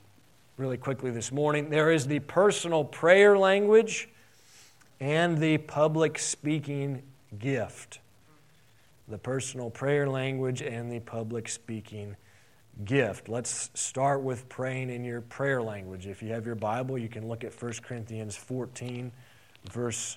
really 0.57 0.77
quickly 0.77 1.13
this 1.13 1.31
morning. 1.31 1.71
There 1.71 1.93
is 1.93 2.09
the 2.09 2.19
personal 2.19 2.83
prayer 2.83 3.39
language 3.39 4.09
and 5.01 5.39
the 5.39 5.59
public 5.59 6.19
speaking 6.19 7.03
gift. 7.39 8.01
The 9.09 9.19
personal 9.19 9.71
prayer 9.71 10.09
language 10.09 10.63
and 10.63 10.91
the 10.91 11.01
public 11.01 11.49
speaking 11.49 12.17
gift. 12.85 13.29
Let's 13.29 13.71
start 13.75 14.23
with 14.23 14.49
praying 14.49 14.91
in 14.91 15.05
your 15.05 15.21
prayer 15.21 15.63
language. 15.63 16.07
If 16.07 16.23
you 16.23 16.31
have 16.31 16.47
your 16.47 16.55
Bible, 16.55 16.99
you 16.99 17.09
can 17.09 17.29
look 17.29 17.45
at 17.45 17.61
1 17.61 17.73
Corinthians 17.83 18.35
14, 18.35 19.13
verse 19.71 20.17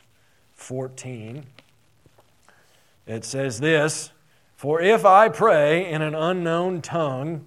14. 0.53 1.45
It 3.05 3.23
says 3.25 3.59
this 3.59 4.11
For 4.55 4.81
if 4.81 5.05
I 5.05 5.29
pray 5.29 5.89
in 5.89 6.01
an 6.01 6.15
unknown 6.15 6.81
tongue, 6.81 7.45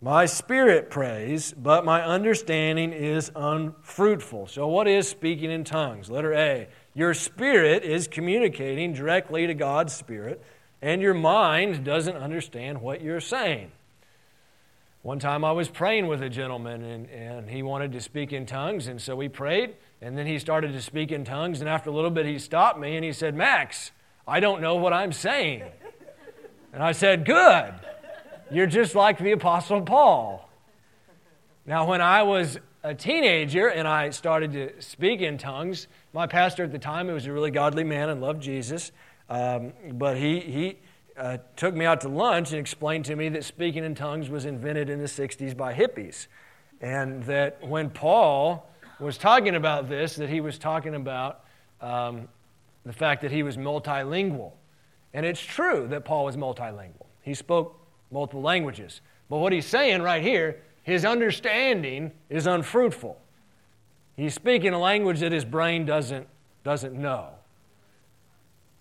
my 0.00 0.26
spirit 0.26 0.90
prays, 0.90 1.52
but 1.52 1.84
my 1.84 2.04
understanding 2.04 2.92
is 2.92 3.32
unfruitful. 3.34 4.46
So, 4.46 4.68
what 4.68 4.86
is 4.86 5.08
speaking 5.08 5.50
in 5.50 5.64
tongues? 5.64 6.08
Letter 6.08 6.32
A. 6.34 6.68
Your 6.94 7.14
spirit 7.14 7.82
is 7.82 8.06
communicating 8.06 8.92
directly 8.92 9.46
to 9.48 9.54
God's 9.54 9.92
spirit, 9.94 10.40
and 10.80 11.02
your 11.02 11.14
mind 11.14 11.84
doesn't 11.84 12.16
understand 12.16 12.80
what 12.80 13.02
you're 13.02 13.20
saying. 13.20 13.72
One 15.02 15.18
time 15.18 15.44
I 15.44 15.52
was 15.52 15.68
praying 15.68 16.06
with 16.06 16.22
a 16.22 16.28
gentleman, 16.28 16.82
and, 16.84 17.08
and 17.10 17.50
he 17.50 17.62
wanted 17.62 17.92
to 17.92 18.00
speak 18.00 18.32
in 18.32 18.46
tongues, 18.46 18.86
and 18.86 19.00
so 19.00 19.16
we 19.16 19.28
prayed, 19.28 19.74
and 20.00 20.16
then 20.16 20.26
he 20.26 20.38
started 20.38 20.72
to 20.72 20.82
speak 20.82 21.10
in 21.10 21.24
tongues, 21.24 21.60
and 21.60 21.68
after 21.68 21.90
a 21.90 21.92
little 21.92 22.10
bit 22.10 22.26
he 22.26 22.38
stopped 22.38 22.78
me 22.78 22.94
and 22.94 23.04
he 23.04 23.12
said, 23.12 23.34
Max, 23.34 23.90
I 24.28 24.38
don't 24.38 24.60
know 24.60 24.76
what 24.76 24.92
I'm 24.92 25.12
saying. 25.12 25.64
And 26.72 26.82
I 26.82 26.92
said, 26.92 27.24
Good. 27.24 27.74
You're 28.50 28.66
just 28.66 28.94
like 28.94 29.18
the 29.18 29.32
Apostle 29.32 29.82
Paul. 29.82 30.48
Now, 31.66 31.86
when 31.86 32.00
I 32.00 32.22
was 32.22 32.58
a 32.82 32.94
teenager 32.94 33.68
and 33.68 33.86
I 33.86 34.08
started 34.08 34.52
to 34.52 34.80
speak 34.80 35.20
in 35.20 35.36
tongues, 35.36 35.86
my 36.14 36.26
pastor 36.26 36.64
at 36.64 36.72
the 36.72 36.78
time, 36.78 37.08
he 37.08 37.12
was 37.12 37.26
a 37.26 37.32
really 37.32 37.50
godly 37.50 37.84
man 37.84 38.08
and 38.08 38.22
loved 38.22 38.42
Jesus, 38.42 38.90
um, 39.28 39.74
but 39.92 40.16
he, 40.16 40.40
he 40.40 40.78
uh, 41.18 41.36
took 41.56 41.74
me 41.74 41.84
out 41.84 42.00
to 42.02 42.08
lunch 42.08 42.52
and 42.52 42.58
explained 42.58 43.04
to 43.04 43.16
me 43.16 43.28
that 43.28 43.44
speaking 43.44 43.84
in 43.84 43.94
tongues 43.94 44.30
was 44.30 44.46
invented 44.46 44.88
in 44.88 44.98
the 44.98 45.06
60s 45.06 45.54
by 45.54 45.74
hippies. 45.74 46.28
And 46.80 47.22
that 47.24 47.62
when 47.66 47.90
Paul 47.90 48.66
was 48.98 49.18
talking 49.18 49.56
about 49.56 49.90
this, 49.90 50.16
that 50.16 50.30
he 50.30 50.40
was 50.40 50.58
talking 50.58 50.94
about 50.94 51.44
um, 51.82 52.28
the 52.86 52.94
fact 52.94 53.20
that 53.22 53.30
he 53.30 53.42
was 53.42 53.58
multilingual. 53.58 54.52
And 55.12 55.26
it's 55.26 55.40
true 55.40 55.86
that 55.90 56.06
Paul 56.06 56.24
was 56.24 56.36
multilingual. 56.38 57.06
He 57.20 57.34
spoke 57.34 57.77
multiple 58.10 58.42
languages. 58.42 59.00
But 59.28 59.38
what 59.38 59.52
he's 59.52 59.66
saying 59.66 60.02
right 60.02 60.22
here, 60.22 60.60
his 60.82 61.04
understanding 61.04 62.12
is 62.30 62.46
unfruitful. 62.46 63.20
He's 64.16 64.34
speaking 64.34 64.72
a 64.72 64.78
language 64.78 65.20
that 65.20 65.32
his 65.32 65.44
brain 65.44 65.84
doesn't, 65.84 66.26
doesn't 66.64 66.94
know. 66.94 67.28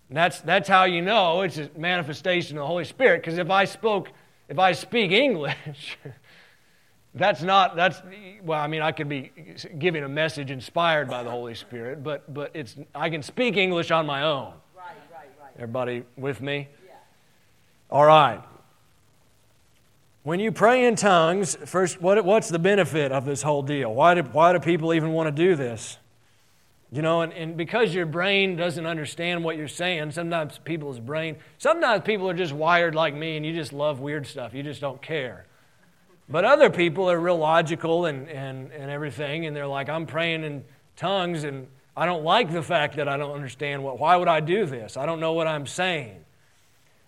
And 0.10 0.18
that's, 0.18 0.40
that's 0.42 0.70
how 0.70 0.86
you 0.86 1.02
know 1.02 1.42
it's 1.42 1.58
a 1.58 1.70
manifestation 1.78 2.58
of 2.58 2.62
the 2.62 2.68
Holy 2.68 2.86
Spirit. 2.86 3.22
Because 3.22 3.38
if 3.38 3.50
I 3.50 3.66
spoke, 3.66 4.10
if 4.48 4.58
I 4.58 4.72
speak 4.72 5.12
English, 5.12 5.98
that's 7.16 7.42
not 7.42 7.76
that's 7.76 8.02
well 8.44 8.60
i 8.60 8.68
mean 8.68 8.82
i 8.82 8.92
could 8.92 9.10
be 9.10 9.32
giving 9.80 10.04
a 10.04 10.10
message 10.10 10.52
inspired 10.52 11.10
by 11.10 11.24
the 11.24 11.32
holy 11.32 11.56
spirit 11.56 12.04
but 12.04 12.32
but 12.32 12.52
it's 12.54 12.76
i 12.94 13.10
can 13.10 13.24
speak 13.24 13.58
english 13.58 13.90
on 13.90 14.06
my 14.06 14.22
own 14.24 14.54
Right, 14.76 14.86
right, 15.12 15.30
right. 15.42 15.52
everybody 15.56 16.04
with 16.16 16.42
me 16.42 16.68
Yeah. 16.86 16.94
all 17.90 18.06
right 18.06 18.42
when 20.28 20.40
you 20.40 20.52
pray 20.52 20.86
in 20.86 20.96
tongues 20.96 21.56
first 21.66 22.02
what, 22.02 22.24
what's 22.26 22.50
the 22.50 22.60
benefit 22.60 23.12
of 23.12 23.24
this 23.24 23.42
whole 23.42 23.62
deal 23.62 23.94
why 23.94 24.14
do, 24.14 24.22
why 24.22 24.52
do 24.52 24.60
people 24.60 24.94
even 24.94 25.12
want 25.14 25.28
to 25.28 25.32
do 25.32 25.56
this 25.56 25.98
you 26.92 27.02
know 27.02 27.22
and, 27.22 27.32
and 27.34 27.56
because 27.56 27.94
your 27.94 28.06
brain 28.06 28.56
doesn't 28.56 28.86
understand 28.86 29.44
what 29.44 29.56
you're 29.56 29.68
saying 29.68 30.12
sometimes 30.12 30.60
people's 30.66 31.00
brain 31.00 31.38
sometimes 31.58 32.04
people 32.04 32.30
are 32.30 32.34
just 32.34 32.52
wired 32.52 32.94
like 32.94 33.16
me 33.16 33.38
and 33.38 33.46
you 33.46 33.54
just 33.54 33.72
love 33.72 34.00
weird 34.00 34.28
stuff 34.28 34.54
you 34.54 34.62
just 34.62 34.82
don't 34.82 35.02
care 35.02 35.48
but 36.30 36.44
other 36.44 36.70
people 36.70 37.10
are 37.10 37.20
real 37.20 37.38
logical 37.38 38.06
and, 38.06 38.28
and, 38.28 38.72
and 38.72 38.92
everything, 38.92 39.46
and 39.46 39.56
they're 39.56 39.68
like, 39.68 39.88
I'm 39.88 40.06
praying 40.06 40.44
in 40.44 40.66
tongues, 40.96 41.46
and 41.46 41.68
I 41.96 42.06
don't 42.06 42.24
like 42.24 42.52
the 42.52 42.62
fact 42.62 42.98
that 42.98 43.08
I 43.08 43.16
don't 43.16 43.32
understand 43.32 43.84
what, 43.84 43.98
why 43.98 44.16
would 44.18 44.28
I 44.28 44.42
do 44.42 44.66
this? 44.66 44.98
I 44.98 45.06
don't 45.06 45.20
know 45.20 45.34
what 45.34 45.48
I'm 45.48 45.66
saying. 45.66 46.24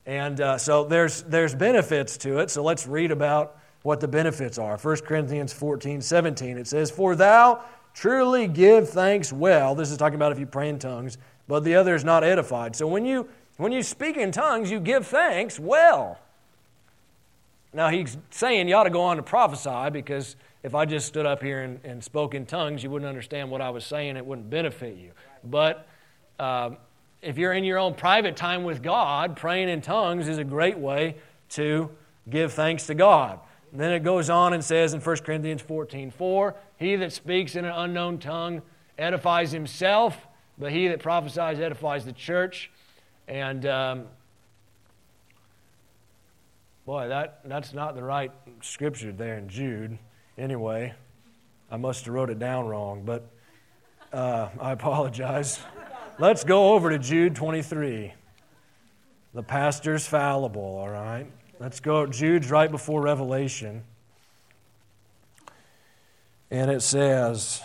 And 0.10 0.42
uh, 0.42 0.58
so 0.58 0.86
there's, 0.86 1.22
there's 1.22 1.54
benefits 1.54 2.18
to 2.18 2.39
it, 2.39 2.50
so 2.50 2.63
let's 2.63 2.88
read 2.88 3.12
about 3.12 3.60
what 3.84 4.00
the 4.00 4.08
benefits 4.08 4.58
are. 4.58 4.75
1 4.75 4.98
Corinthians 5.01 5.54
14, 5.54 6.01
17, 6.01 6.58
it 6.58 6.66
says, 6.66 6.89
For 6.89 7.16
thou 7.16 7.63
truly 7.94 8.48
give 8.48 8.89
thanks 8.89 9.32
well. 9.32 9.75
This 9.75 9.92
is 9.92 9.98
talking 9.98 10.16
about 10.16 10.32
if 10.32 10.39
you 10.39 10.48
pray 10.48 10.68
in 10.68 10.80
tongues, 10.80 11.20
but 11.48 11.63
the 11.63 11.75
other 11.75 11.94
is 11.94 12.04
not 12.04 12.24
edified. 12.24 12.75
So 12.75 12.88
when 12.88 13.06
you, 13.06 13.30
when 13.58 13.72
you 13.72 13.84
speak 13.84 14.18
in 14.18 14.32
tongues, 14.32 14.72
you 14.72 14.80
give 14.80 15.06
thanks 15.06 15.60
well. 15.60 16.18
Now, 17.72 17.89
he's 17.89 18.18
saying 18.32 18.68
you 18.68 18.74
ought 18.74 18.86
to 18.86 18.89
go 18.89 19.01
on 19.01 19.18
to 19.18 19.22
prophesy 19.22 19.92
because 19.92 20.38
if 20.63 20.74
I 20.74 20.86
just 20.86 21.06
stood 21.06 21.28
up 21.28 21.44
here 21.44 21.62
and, 21.62 21.80
and 21.84 22.04
spoke 22.04 22.34
in 22.34 22.48
tongues, 22.48 22.82
you 22.82 22.89
wouldn't 22.89 23.08
understand 23.08 23.51
what 23.51 23.62
I 23.62 23.70
was 23.70 23.86
saying. 23.86 24.18
It 24.18 24.25
wouldn't 24.25 24.50
benefit 24.50 24.98
you. 24.98 25.12
But 25.44 25.88
uh, 26.39 26.72
if 27.21 27.38
you're 27.38 27.53
in 27.53 27.63
your 27.63 27.77
own 27.77 27.93
private 27.93 28.35
time 28.35 28.63
with 28.63 28.81
God, 28.81 29.35
praying 29.35 29.69
in 29.69 29.81
tongues 29.81 30.27
is 30.27 30.38
a 30.38 30.43
great 30.43 30.77
way 30.77 31.15
to 31.49 31.89
give 32.29 32.53
thanks 32.53 32.88
to 32.88 32.95
God. 32.95 33.39
And 33.71 33.79
then 33.79 33.91
it 33.91 34.03
goes 34.03 34.29
on 34.29 34.53
and 34.53 34.63
says 34.63 34.93
in 34.93 35.01
1 35.01 35.17
Corinthians 35.17 35.61
14 35.61 36.11
4, 36.11 36.55
He 36.77 36.95
that 36.95 37.13
speaks 37.13 37.55
in 37.55 37.65
an 37.65 37.73
unknown 37.73 38.19
tongue 38.19 38.61
edifies 38.97 39.51
himself, 39.51 40.17
but 40.57 40.71
he 40.71 40.88
that 40.88 40.99
prophesies 40.99 41.59
edifies 41.59 42.05
the 42.05 42.13
church. 42.13 42.71
And 43.27 43.65
um, 43.65 44.05
Boy, 46.89 47.07
that, 47.09 47.41
that's 47.45 47.71
not 47.71 47.93
the 47.93 48.01
right 48.01 48.31
scripture 48.63 49.11
there 49.11 49.38
in 49.38 49.47
Jude. 49.47 49.99
Anyway, 50.39 50.91
I 51.69 51.77
must 51.77 52.05
have 52.05 52.15
wrote 52.15 52.31
it 52.31 52.39
down 52.39 52.65
wrong, 52.65 53.03
but 53.05 53.29
uh, 54.11 54.49
I 54.59 54.71
apologize. 54.71 55.59
Let's 56.19 56.43
go 56.43 56.73
over 56.73 56.89
to 56.89 56.99
Jude 56.99 57.33
23. 57.35 58.13
The 59.33 59.41
pastor's 59.41 60.05
fallible, 60.05 60.61
all 60.61 60.89
right? 60.89 61.25
Let's 61.61 61.79
go. 61.79 62.05
Jude's 62.07 62.51
right 62.51 62.69
before 62.69 63.01
Revelation. 63.01 63.85
And 66.51 66.69
it 66.69 66.81
says 66.81 67.61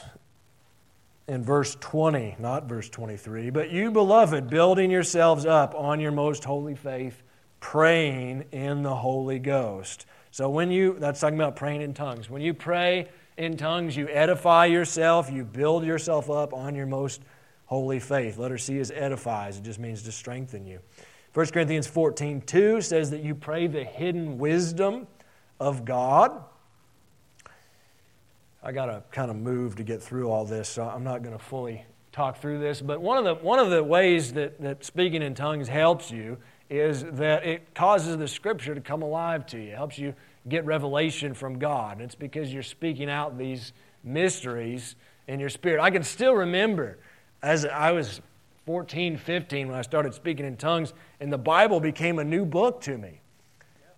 in 1.27 1.43
verse 1.43 1.77
20, 1.81 2.37
not 2.39 2.69
verse 2.69 2.89
23, 2.89 3.51
but 3.51 3.73
you, 3.73 3.91
beloved, 3.91 4.49
building 4.49 4.89
yourselves 4.89 5.45
up 5.45 5.75
on 5.75 5.99
your 5.99 6.13
most 6.13 6.45
holy 6.45 6.77
faith 6.77 7.25
praying 7.59 8.45
in 8.53 8.85
the 8.85 8.95
Holy 8.95 9.41
Ghost. 9.41 10.07
So 10.31 10.49
when 10.49 10.71
you, 10.71 10.97
that's 11.01 11.19
talking 11.19 11.41
about 11.41 11.57
praying 11.57 11.83
in 11.83 11.93
tongues. 11.93 12.31
When 12.31 12.41
you 12.41 12.55
pray 12.55 13.09
in 13.37 13.57
tongues, 13.57 13.97
you 13.97 14.09
edify 14.11 14.67
yourself, 14.67 15.29
you 15.29 15.43
build 15.43 15.85
yourself 15.85 16.31
up 16.31 16.55
on 16.55 16.77
your 16.77 16.87
most 16.87 17.21
holy 17.67 18.01
faith. 18.01 18.39
Is 18.39 18.91
edifies, 18.91 19.59
it 19.59 19.65
just 19.65 19.79
means 19.79 20.03
to 20.03 20.13
strengthen 20.13 20.67
you. 20.67 20.81
1 21.35 21.47
Corinthians 21.47 21.87
14 21.87 22.43
2 22.43 22.81
says 22.81 23.11
that 23.11 23.23
you 23.23 23.35
pray 23.35 23.67
the 23.67 23.85
hidden 23.85 24.39
wisdom 24.39 25.07
of 25.59 25.85
God. 25.85 26.45
I 28.63 28.73
got 28.73 28.87
to 28.87 29.03
kind 29.11 29.31
of 29.31 29.37
move 29.37 29.77
to 29.77 29.85
get 29.85 30.03
through 30.03 30.31
all 30.31 30.45
this, 30.45 30.69
so 30.69 30.85
I'm 30.85 31.05
not 31.05 31.23
going 31.23 31.37
to 31.37 31.43
fully 31.43 31.85
talk 32.13 32.41
through 32.41 32.61
this. 32.61 32.81
But 32.81 33.03
one 33.03 33.19
of 33.19 33.25
the, 33.25 33.35
one 33.35 33.59
of 33.59 33.71
the 33.71 33.83
ways 33.83 34.33
that, 34.35 34.61
that 34.63 34.85
speaking 34.85 35.21
in 35.21 35.35
tongues 35.35 35.69
helps 35.69 36.11
you 36.11 36.39
is 36.71 37.05
that 37.05 37.45
it 37.45 37.75
causes 37.75 38.17
the 38.17 38.29
scripture 38.29 38.75
to 38.75 38.81
come 38.81 39.03
alive 39.03 39.45
to 39.47 39.59
you. 39.59 39.73
It 39.73 39.77
helps 39.77 39.99
you 39.99 40.15
get 40.49 40.65
revelation 40.65 41.35
from 41.35 41.59
God. 41.59 41.97
And 41.97 42.03
it's 42.03 42.15
because 42.15 42.53
you're 42.53 42.63
speaking 42.63 43.11
out 43.11 43.37
these 43.37 43.73
mysteries 44.03 44.97
in 45.27 45.41
your 45.41 45.51
spirit. 45.51 45.83
I 45.83 45.91
can 45.91 46.03
still 46.03 46.35
remember 46.35 46.99
as 47.45 47.67
I 47.67 47.93
was 47.93 48.23
14, 48.65 49.19
15 49.19 49.69
when 49.69 49.77
I 49.77 49.83
started 49.83 50.15
speaking 50.15 50.47
in 50.47 50.57
tongues, 50.57 50.95
and 51.21 51.33
the 51.33 51.39
Bible 51.39 51.79
became 51.79 52.19
a 52.19 52.25
new 52.25 52.47
book 52.47 52.81
to 52.83 52.97
me. 52.97 53.21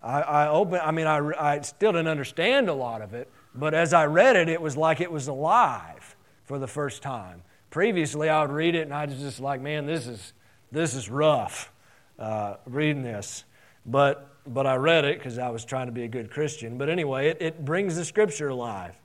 I, 0.03 0.21
I 0.21 0.49
opened, 0.49 0.83
I 0.83 0.91
mean, 0.91 1.07
I, 1.07 1.19
I 1.39 1.61
still 1.61 1.93
didn't 1.93 2.09
understand 2.09 2.69
a 2.69 2.75
lot 2.75 3.03
of 3.03 3.15
it, 3.15 3.31
but 3.55 3.73
as 3.73 3.95
I 3.95 4.07
read 4.07 4.37
it, 4.37 4.49
it 4.49 4.61
was 4.61 4.77
like 4.77 5.01
it 5.01 5.11
was 5.11 5.29
alive 5.29 6.17
for 6.45 6.59
the 6.59 6.67
first 6.67 7.03
time. 7.03 7.43
Previously, 7.71 8.29
I 8.29 8.43
would 8.43 8.51
read 8.51 8.75
it 8.75 8.83
and 8.83 8.93
I 8.93 9.07
was 9.07 9.19
just 9.19 9.41
like, 9.41 9.61
man, 9.61 9.87
this 9.87 10.09
is, 10.09 10.33
this 10.73 10.95
is 10.95 11.09
rough 11.09 11.73
uh, 12.19 12.57
reading 12.67 13.03
this. 13.03 13.45
But, 13.85 14.29
but 14.47 14.67
I 14.67 14.75
read 14.75 15.05
it 15.05 15.19
because 15.19 15.39
I 15.39 15.51
was 15.51 15.65
trying 15.65 15.87
to 15.87 15.93
be 15.93 16.03
a 16.03 16.09
good 16.09 16.31
Christian. 16.31 16.79
But 16.79 16.89
anyway, 16.89 17.29
it, 17.29 17.39
it 17.41 17.65
brings 17.65 17.95
the 17.95 18.05
scripture 18.05 18.49
alive. 18.49 18.97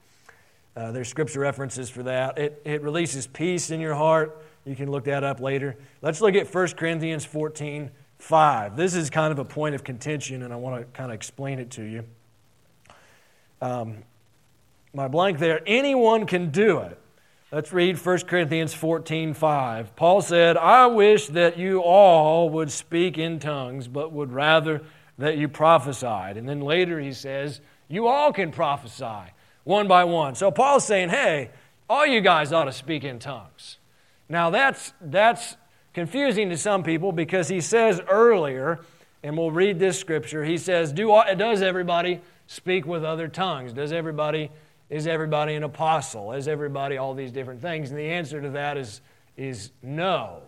Uh, 0.75 0.91
there's 0.91 1.09
scripture 1.09 1.41
references 1.41 1.89
for 1.89 2.03
that. 2.03 2.37
It, 2.37 2.61
it 2.63 2.81
releases 2.81 3.27
peace 3.27 3.71
in 3.71 3.79
your 3.79 3.95
heart. 3.95 4.41
You 4.65 4.75
can 4.75 4.89
look 4.89 5.05
that 5.05 5.23
up 5.23 5.39
later. 5.39 5.75
Let's 6.01 6.21
look 6.21 6.35
at 6.35 6.53
1 6.53 6.67
Corinthians 6.69 7.25
14 7.25 7.91
5. 8.19 8.77
This 8.77 8.93
is 8.93 9.09
kind 9.09 9.31
of 9.31 9.39
a 9.39 9.45
point 9.45 9.73
of 9.73 9.83
contention, 9.83 10.43
and 10.43 10.53
I 10.53 10.55
want 10.55 10.79
to 10.79 10.85
kind 10.97 11.11
of 11.11 11.15
explain 11.15 11.57
it 11.57 11.71
to 11.71 11.83
you. 11.83 12.05
Um, 13.61 14.03
my 14.93 15.07
blank 15.07 15.39
there 15.39 15.61
anyone 15.65 16.27
can 16.27 16.51
do 16.51 16.79
it. 16.79 16.99
Let's 17.51 17.73
read 17.73 17.97
1 17.97 18.19
Corinthians 18.19 18.73
14 18.73 19.33
5. 19.33 19.95
Paul 19.95 20.21
said, 20.21 20.55
I 20.55 20.85
wish 20.85 21.27
that 21.27 21.57
you 21.57 21.81
all 21.81 22.49
would 22.51 22.71
speak 22.71 23.17
in 23.17 23.39
tongues, 23.39 23.87
but 23.87 24.13
would 24.13 24.31
rather 24.31 24.83
that 25.17 25.37
you 25.37 25.47
prophesied. 25.49 26.37
And 26.37 26.47
then 26.47 26.61
later 26.61 26.99
he 26.99 27.11
says, 27.11 27.59
You 27.89 28.07
all 28.07 28.31
can 28.31 28.51
prophesy 28.51 29.31
one 29.63 29.87
by 29.87 30.03
one. 30.03 30.35
So 30.35 30.51
Paul's 30.51 30.85
saying, 30.85 31.09
Hey, 31.09 31.49
all 31.89 32.05
you 32.05 32.21
guys 32.21 32.51
ought 32.51 32.65
to 32.65 32.71
speak 32.71 33.03
in 33.03 33.19
tongues. 33.19 33.77
Now 34.29 34.49
that's, 34.49 34.93
that's 35.01 35.57
confusing 35.93 36.49
to 36.49 36.57
some 36.57 36.83
people 36.83 37.11
because 37.11 37.49
he 37.49 37.61
says 37.61 38.01
earlier, 38.09 38.79
and 39.23 39.37
we'll 39.37 39.51
read 39.51 39.79
this 39.79 39.99
scripture, 39.99 40.43
he 40.43 40.57
says, 40.57 40.91
Do 40.91 41.21
Does 41.37 41.61
everybody 41.61 42.21
speak 42.47 42.85
with 42.85 43.03
other 43.03 43.27
tongues? 43.27 43.73
Does 43.73 43.91
everybody 43.91 44.51
is 44.91 45.07
everybody 45.07 45.55
an 45.55 45.63
apostle? 45.63 46.33
Is 46.33 46.49
everybody 46.49 46.97
all 46.97 47.13
these 47.13 47.31
different 47.31 47.61
things? 47.61 47.91
And 47.91 47.97
the 47.97 48.09
answer 48.09 48.41
to 48.41 48.49
that 48.49 48.75
is, 48.77 48.99
is 49.37 49.71
no. 49.81 50.41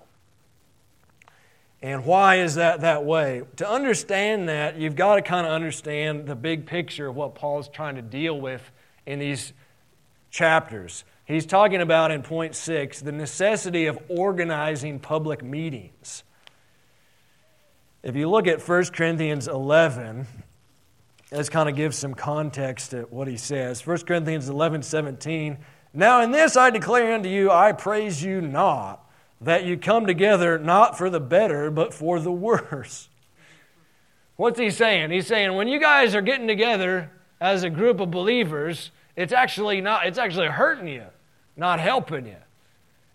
And 1.82 2.06
why 2.06 2.42
is 2.42 2.56
that 2.56 2.82
that 2.82 3.06
way? 3.06 3.44
To 3.56 3.70
understand 3.70 4.50
that, 4.50 4.78
you've 4.78 4.98
got 4.98 5.16
to 5.16 5.22
kind 5.22 5.48
of 5.48 5.54
understand 5.54 6.28
the 6.28 6.36
big 6.36 6.66
picture 6.66 7.08
of 7.08 7.16
what 7.16 7.36
Paul's 7.36 7.70
trying 7.70 7.96
to 7.96 8.02
deal 8.02 8.40
with 8.40 8.70
in 9.06 9.20
these 9.20 9.54
chapters. 10.30 11.04
He's 11.26 11.46
talking 11.46 11.82
about 11.82 12.12
in 12.12 12.22
point 12.22 12.56
six 12.56 13.00
the 13.02 13.12
necessity 13.12 13.86
of 13.86 13.98
organizing 14.10 15.00
public 15.00 15.44
meetings. 15.44 16.24
If 18.02 18.16
you 18.16 18.30
look 18.30 18.48
at 18.48 18.68
1 18.68 18.86
Corinthians 18.88 19.48
11, 19.48 20.28
Let's 21.34 21.50
kind 21.50 21.68
of 21.68 21.76
gives 21.76 21.98
some 21.98 22.14
context 22.14 22.92
to 22.92 23.04
what 23.10 23.28
he 23.28 23.38
says. 23.38 23.86
1 23.86 23.98
Corinthians 24.02 24.50
11 24.50 24.84
17. 24.84 25.58
Now, 25.92 26.22
in 26.22 26.30
this 26.30 26.56
I 26.56 26.70
declare 26.70 27.12
unto 27.14 27.28
you, 27.28 27.50
I 27.50 27.72
praise 27.72 28.22
you 28.22 28.40
not, 28.40 29.04
that 29.42 29.66
you 29.66 29.76
come 29.76 30.06
together 30.06 30.60
not 30.60 30.96
for 30.96 31.10
the 31.10 31.20
better, 31.20 31.72
but 31.72 31.92
for 31.92 32.20
the 32.20 32.32
worse. 32.32 33.10
What's 34.36 34.60
he 34.60 34.70
saying? 34.70 35.10
He's 35.10 35.26
saying 35.26 35.56
when 35.56 35.68
you 35.68 35.80
guys 35.80 36.14
are 36.14 36.22
getting 36.22 36.48
together 36.48 37.10
as 37.42 37.64
a 37.64 37.70
group 37.70 38.00
of 38.00 38.12
believers, 38.12 38.92
it's 39.16 39.34
actually 39.34 39.82
not, 39.82 40.06
it's 40.06 40.18
actually 40.18 40.48
hurting 40.48 40.88
you, 40.88 41.06
not 41.56 41.80
helping 41.80 42.26
you. 42.26 42.38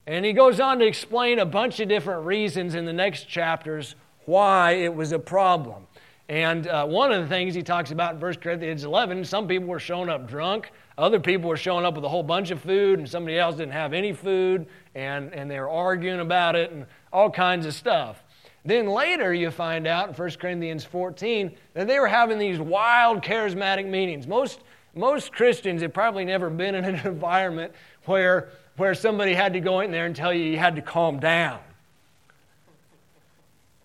And 0.07 0.25
he 0.25 0.33
goes 0.33 0.59
on 0.59 0.79
to 0.79 0.87
explain 0.87 1.39
a 1.39 1.47
bunch 1.47 1.81
of 1.81 1.89
different 1.89 2.25
reasons 2.25 2.75
in 2.75 2.85
the 2.85 2.93
next 2.93 3.29
chapters 3.29 3.95
why 4.25 4.73
it 4.73 4.95
was 4.95 5.13
a 5.13 5.19
problem. 5.19 5.87
And 6.29 6.67
uh, 6.67 6.87
one 6.87 7.11
of 7.11 7.23
the 7.23 7.29
things 7.29 7.55
he 7.55 7.63
talks 7.63 7.91
about 7.91 8.15
in 8.15 8.21
1 8.21 8.35
Corinthians 8.35 8.85
11, 8.85 9.25
some 9.25 9.49
people 9.49 9.69
were 9.69 9.81
showing 9.81 10.11
up 10.11 10.29
drunk. 10.29 10.71
Other 10.99 11.19
people 11.19 11.49
were 11.49 11.57
showing 11.57 11.87
up 11.87 11.95
with 11.95 12.05
a 12.05 12.09
whole 12.09 12.23
bunch 12.23 12.51
of 12.51 12.61
food, 12.61 12.99
and 12.99 13.09
somebody 13.09 13.39
else 13.39 13.57
didn't 13.57 13.73
have 13.73 13.95
any 13.95 14.13
food, 14.13 14.67
and, 14.95 15.33
and 15.33 15.51
they 15.51 15.59
were 15.59 15.71
arguing 15.71 16.21
about 16.21 16.55
it, 16.55 16.71
and 16.71 16.87
all 17.13 17.31
kinds 17.31 17.65
of 17.65 17.73
stuff. 17.73 18.23
Then 18.69 18.87
later, 18.87 19.33
you 19.33 19.51
find 19.51 19.87
out 19.87 20.11
in 20.11 20.15
1 20.15 20.31
Corinthians 20.33 20.85
14 20.85 21.57
that 21.73 21.87
they 21.87 21.99
were 21.99 22.07
having 22.07 22.39
these 22.39 22.61
wild 22.61 23.23
charismatic 23.23 23.87
meetings. 23.87 24.27
Most, 24.27 24.61
most 24.95 25.33
Christians 25.33 25.81
have 25.81 25.95
probably 25.95 26.27
never 26.27 26.51
been 26.51 26.75
in 26.75 26.85
an 26.85 26.97
environment 27.07 27.73
where, 28.05 28.51
where 28.77 28.93
somebody 28.93 29.33
had 29.33 29.55
to 29.55 29.61
go 29.61 29.81
in 29.81 29.91
there 29.91 30.05
and 30.05 30.15
tell 30.15 30.35
you 30.35 30.45
you 30.45 30.59
had 30.59 30.77
to 30.77 30.83
calm 30.83 31.19
down. 31.19 31.61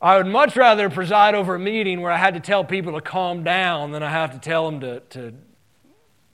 I 0.02 0.18
would 0.18 0.28
much 0.28 0.58
rather 0.58 0.90
preside 0.90 1.34
over 1.34 1.56
a 1.56 1.60
meeting 1.60 2.02
where 2.02 2.12
I 2.12 2.18
had 2.18 2.34
to 2.34 2.42
tell 2.42 2.66
people 2.66 2.92
to 2.92 3.02
calm 3.02 3.42
down 3.46 3.94
than 3.94 4.04
I 4.04 4.10
have 4.10 4.34
to 4.34 4.40
tell 4.40 4.70
them 4.70 4.82
to, 4.82 5.00
to 5.00 5.34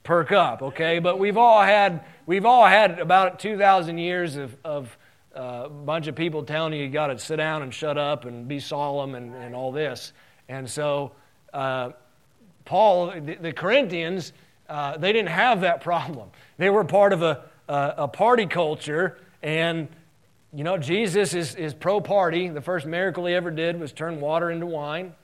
perk 0.02 0.32
up, 0.32 0.60
okay? 0.60 0.98
But 0.98 1.20
we've 1.20 1.36
all 1.36 1.62
had, 1.62 2.04
we've 2.26 2.44
all 2.44 2.66
had 2.66 2.98
about 2.98 3.38
2,000 3.38 3.98
years 3.98 4.34
of, 4.34 4.56
of 4.64 4.98
a 5.34 5.68
bunch 5.68 6.06
of 6.06 6.14
people 6.14 6.44
telling 6.44 6.72
you 6.72 6.82
you 6.82 6.88
got 6.88 7.08
to 7.08 7.18
sit 7.18 7.36
down 7.36 7.62
and 7.62 7.72
shut 7.72 7.96
up 7.96 8.24
and 8.24 8.48
be 8.48 8.58
solemn 8.60 9.14
and, 9.14 9.34
and 9.34 9.54
all 9.54 9.72
this. 9.72 10.12
And 10.48 10.68
so, 10.68 11.12
uh, 11.52 11.90
Paul, 12.64 13.12
the, 13.20 13.36
the 13.36 13.52
Corinthians, 13.52 14.32
uh, 14.68 14.96
they 14.96 15.12
didn't 15.12 15.30
have 15.30 15.62
that 15.62 15.80
problem. 15.80 16.30
They 16.58 16.70
were 16.70 16.84
part 16.84 17.12
of 17.12 17.22
a, 17.22 17.44
a, 17.68 17.94
a 17.98 18.08
party 18.08 18.46
culture, 18.46 19.18
and 19.42 19.88
you 20.52 20.64
know, 20.64 20.76
Jesus 20.78 21.34
is, 21.34 21.54
is 21.54 21.74
pro 21.74 22.00
party. 22.00 22.48
The 22.48 22.60
first 22.60 22.86
miracle 22.86 23.26
he 23.26 23.34
ever 23.34 23.50
did 23.50 23.78
was 23.78 23.92
turn 23.92 24.20
water 24.20 24.50
into 24.50 24.66
wine. 24.66 25.14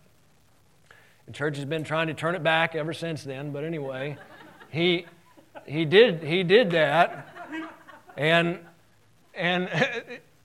The 1.27 1.33
church 1.33 1.57
has 1.57 1.65
been 1.65 1.83
trying 1.83 2.07
to 2.07 2.15
turn 2.15 2.37
it 2.37 2.45
back 2.45 2.77
ever 2.77 2.93
since 2.93 3.25
then, 3.25 3.51
but 3.51 3.65
anyway, 3.65 4.17
he, 4.71 5.07
he, 5.67 5.85
did, 5.85 6.23
he 6.23 6.45
did 6.45 6.71
that. 6.71 7.29
And, 8.17 8.61
and 9.37 9.69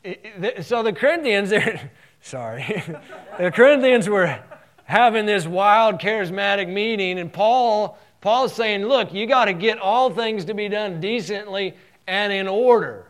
so 0.61 0.83
the 0.83 0.93
Corinthians, 0.93 1.53
sorry, 2.21 2.83
the 3.39 3.51
Corinthians 3.51 4.09
were 4.09 4.39
having 4.83 5.25
this 5.25 5.45
wild 5.45 5.99
charismatic 5.99 6.67
meeting, 6.67 7.19
and 7.19 7.31
Paul, 7.31 7.97
Paul's 8.19 8.53
saying, 8.53 8.85
Look, 8.85 9.13
you 9.13 9.25
got 9.25 9.45
to 9.45 9.53
get 9.53 9.79
all 9.79 10.09
things 10.09 10.45
to 10.45 10.53
be 10.53 10.69
done 10.69 10.99
decently 10.99 11.75
and 12.07 12.33
in 12.33 12.47
order. 12.47 13.07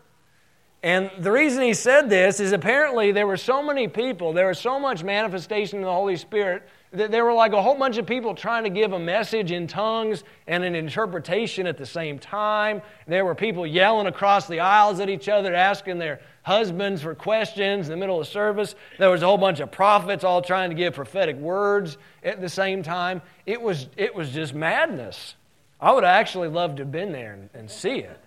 And 0.84 1.12
the 1.20 1.32
reason 1.32 1.62
he 1.62 1.76
said 1.76 2.10
this 2.10 2.40
is 2.40 2.54
apparently 2.54 3.12
there 3.12 3.28
were 3.28 3.38
so 3.38 3.62
many 3.62 3.88
people, 3.88 4.34
there 4.34 4.48
was 4.48 4.60
so 4.60 4.80
much 4.80 5.04
manifestation 5.04 5.80
of 5.80 5.86
the 5.86 5.92
Holy 5.92 6.18
Spirit 6.18 6.68
there 6.92 7.24
were 7.24 7.34
like 7.34 7.54
a 7.54 7.62
whole 7.62 7.76
bunch 7.76 7.98
of 7.98 8.06
people 8.06 8.36
trying 8.36 8.66
to 8.66 8.70
give 8.70 8.92
a 8.92 9.00
message 9.00 9.52
in 9.52 9.66
tongues 9.66 10.26
and 10.46 10.64
an 10.64 10.76
interpretation 10.76 11.66
at 11.66 11.78
the 11.78 11.86
same 11.86 12.20
time. 12.20 12.82
There 13.08 13.24
were 13.24 13.34
people 13.34 13.66
yelling 13.66 14.08
across 14.08 14.48
the 14.48 14.60
aisles 14.60 15.00
at 15.00 15.10
each 15.10 15.30
other, 15.30 15.56
asking 15.56 16.00
their 16.00 16.20
husbands 16.44 17.02
for 17.02 17.16
questions 17.16 17.88
in 17.88 17.92
the 17.92 17.98
middle 17.98 18.20
of 18.20 18.28
service. 18.28 18.76
There 19.00 19.10
was 19.10 19.22
a 19.22 19.26
whole 19.26 19.38
bunch 19.38 19.62
of 19.62 19.72
prophets 19.72 20.26
all 20.26 20.42
trying 20.42 20.70
to 20.70 20.76
give 20.76 20.94
prophetic 20.94 21.38
words 21.38 21.98
at 22.24 22.42
the 22.42 22.50
same 22.50 22.84
time. 22.84 23.22
It 23.46 23.62
was, 23.62 23.88
it 23.96 24.14
was 24.14 24.30
just 24.32 24.54
madness. 24.54 25.36
I 25.80 25.94
would 25.94 26.04
have 26.04 26.20
actually 26.20 26.50
love 26.50 26.76
to 26.76 26.82
have 26.82 26.92
been 26.92 27.14
there 27.14 27.34
and, 27.34 27.50
and 27.54 27.72
see 27.72 28.00
it. 28.00 28.20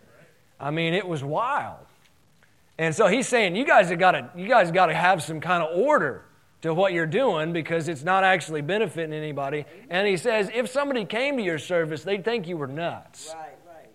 I 0.58 0.70
mean, 0.70 0.94
it 0.94 1.06
was 1.06 1.22
wild. 1.22 1.84
And 2.78 2.94
so 2.94 3.08
he's 3.08 3.28
saying, 3.28 3.56
you 3.56 3.66
guys 3.66 3.90
have 3.90 3.98
got 3.98 4.12
to, 4.12 4.30
you 4.34 4.48
guys 4.48 4.70
got 4.70 4.86
to 4.86 4.94
have 4.94 5.22
some 5.22 5.40
kind 5.40 5.62
of 5.62 5.78
order 5.78 6.24
to 6.64 6.72
what 6.72 6.94
you're 6.94 7.04
doing 7.04 7.52
because 7.52 7.88
it's 7.88 8.04
not 8.04 8.24
actually 8.24 8.62
benefiting 8.62 9.12
anybody. 9.12 9.66
And 9.90 10.08
he 10.08 10.16
says, 10.16 10.50
if 10.54 10.70
somebody 10.70 11.04
came 11.04 11.36
to 11.36 11.42
your 11.42 11.58
service, 11.58 12.04
they'd 12.04 12.24
think 12.24 12.48
you 12.48 12.56
were 12.56 12.66
nuts. 12.66 13.34
Right, 13.34 13.52
right. 13.68 13.90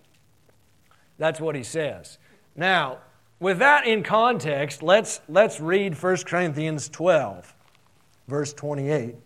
That's 1.18 1.40
what 1.40 1.56
he 1.56 1.64
says. 1.64 2.18
Now, 2.54 2.98
with 3.40 3.58
that 3.58 3.88
in 3.88 4.04
context, 4.04 4.84
let's, 4.84 5.20
let's 5.28 5.58
read 5.58 6.00
1 6.00 6.16
Corinthians 6.18 6.88
12, 6.88 7.52
verse 8.28 8.52
28. 8.52 9.16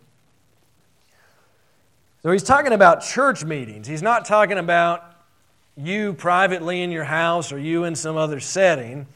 So 2.22 2.30
he's 2.30 2.44
talking 2.44 2.72
about 2.72 3.02
church 3.02 3.44
meetings. 3.44 3.86
He's 3.86 4.00
not 4.00 4.24
talking 4.24 4.56
about 4.56 5.16
you 5.76 6.14
privately 6.14 6.80
in 6.80 6.90
your 6.90 7.04
house 7.04 7.52
or 7.52 7.58
you 7.58 7.84
in 7.84 7.94
some 7.94 8.16
other 8.16 8.40
setting. 8.40 9.06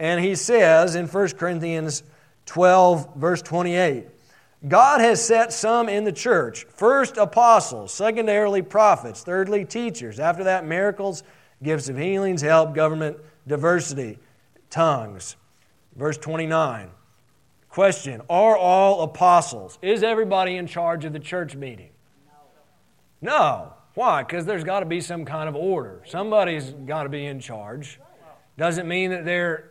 And 0.00 0.24
he 0.24 0.34
says 0.34 0.96
in 0.96 1.06
1 1.06 1.28
Corinthians 1.38 2.02
12, 2.46 3.14
verse 3.16 3.42
28, 3.42 4.06
God 4.68 5.00
has 5.00 5.24
set 5.24 5.52
some 5.52 5.88
in 5.88 6.04
the 6.04 6.12
church 6.12 6.64
first 6.64 7.16
apostles, 7.16 7.92
secondarily 7.92 8.62
prophets, 8.62 9.22
thirdly 9.22 9.64
teachers, 9.64 10.18
after 10.18 10.44
that 10.44 10.64
miracles, 10.66 11.22
gifts 11.62 11.88
of 11.88 11.98
healings, 11.98 12.42
help, 12.42 12.74
government, 12.74 13.18
diversity, 13.46 14.18
tongues. 14.70 15.36
Verse 15.94 16.18
29. 16.18 16.90
Question 17.68 18.22
Are 18.30 18.56
all 18.56 19.02
apostles? 19.02 19.78
Is 19.82 20.02
everybody 20.02 20.56
in 20.56 20.66
charge 20.66 21.04
of 21.04 21.12
the 21.12 21.20
church 21.20 21.54
meeting? 21.54 21.90
No. 23.20 23.38
no. 23.38 23.72
Why? 23.94 24.22
Because 24.22 24.44
there's 24.44 24.64
got 24.64 24.80
to 24.80 24.86
be 24.86 25.00
some 25.00 25.24
kind 25.24 25.48
of 25.48 25.56
order. 25.56 26.02
Somebody's 26.06 26.70
got 26.70 27.04
to 27.04 27.08
be 27.08 27.24
in 27.24 27.40
charge. 27.40 27.98
Doesn't 28.58 28.86
mean 28.86 29.10
that 29.10 29.24
they're 29.24 29.70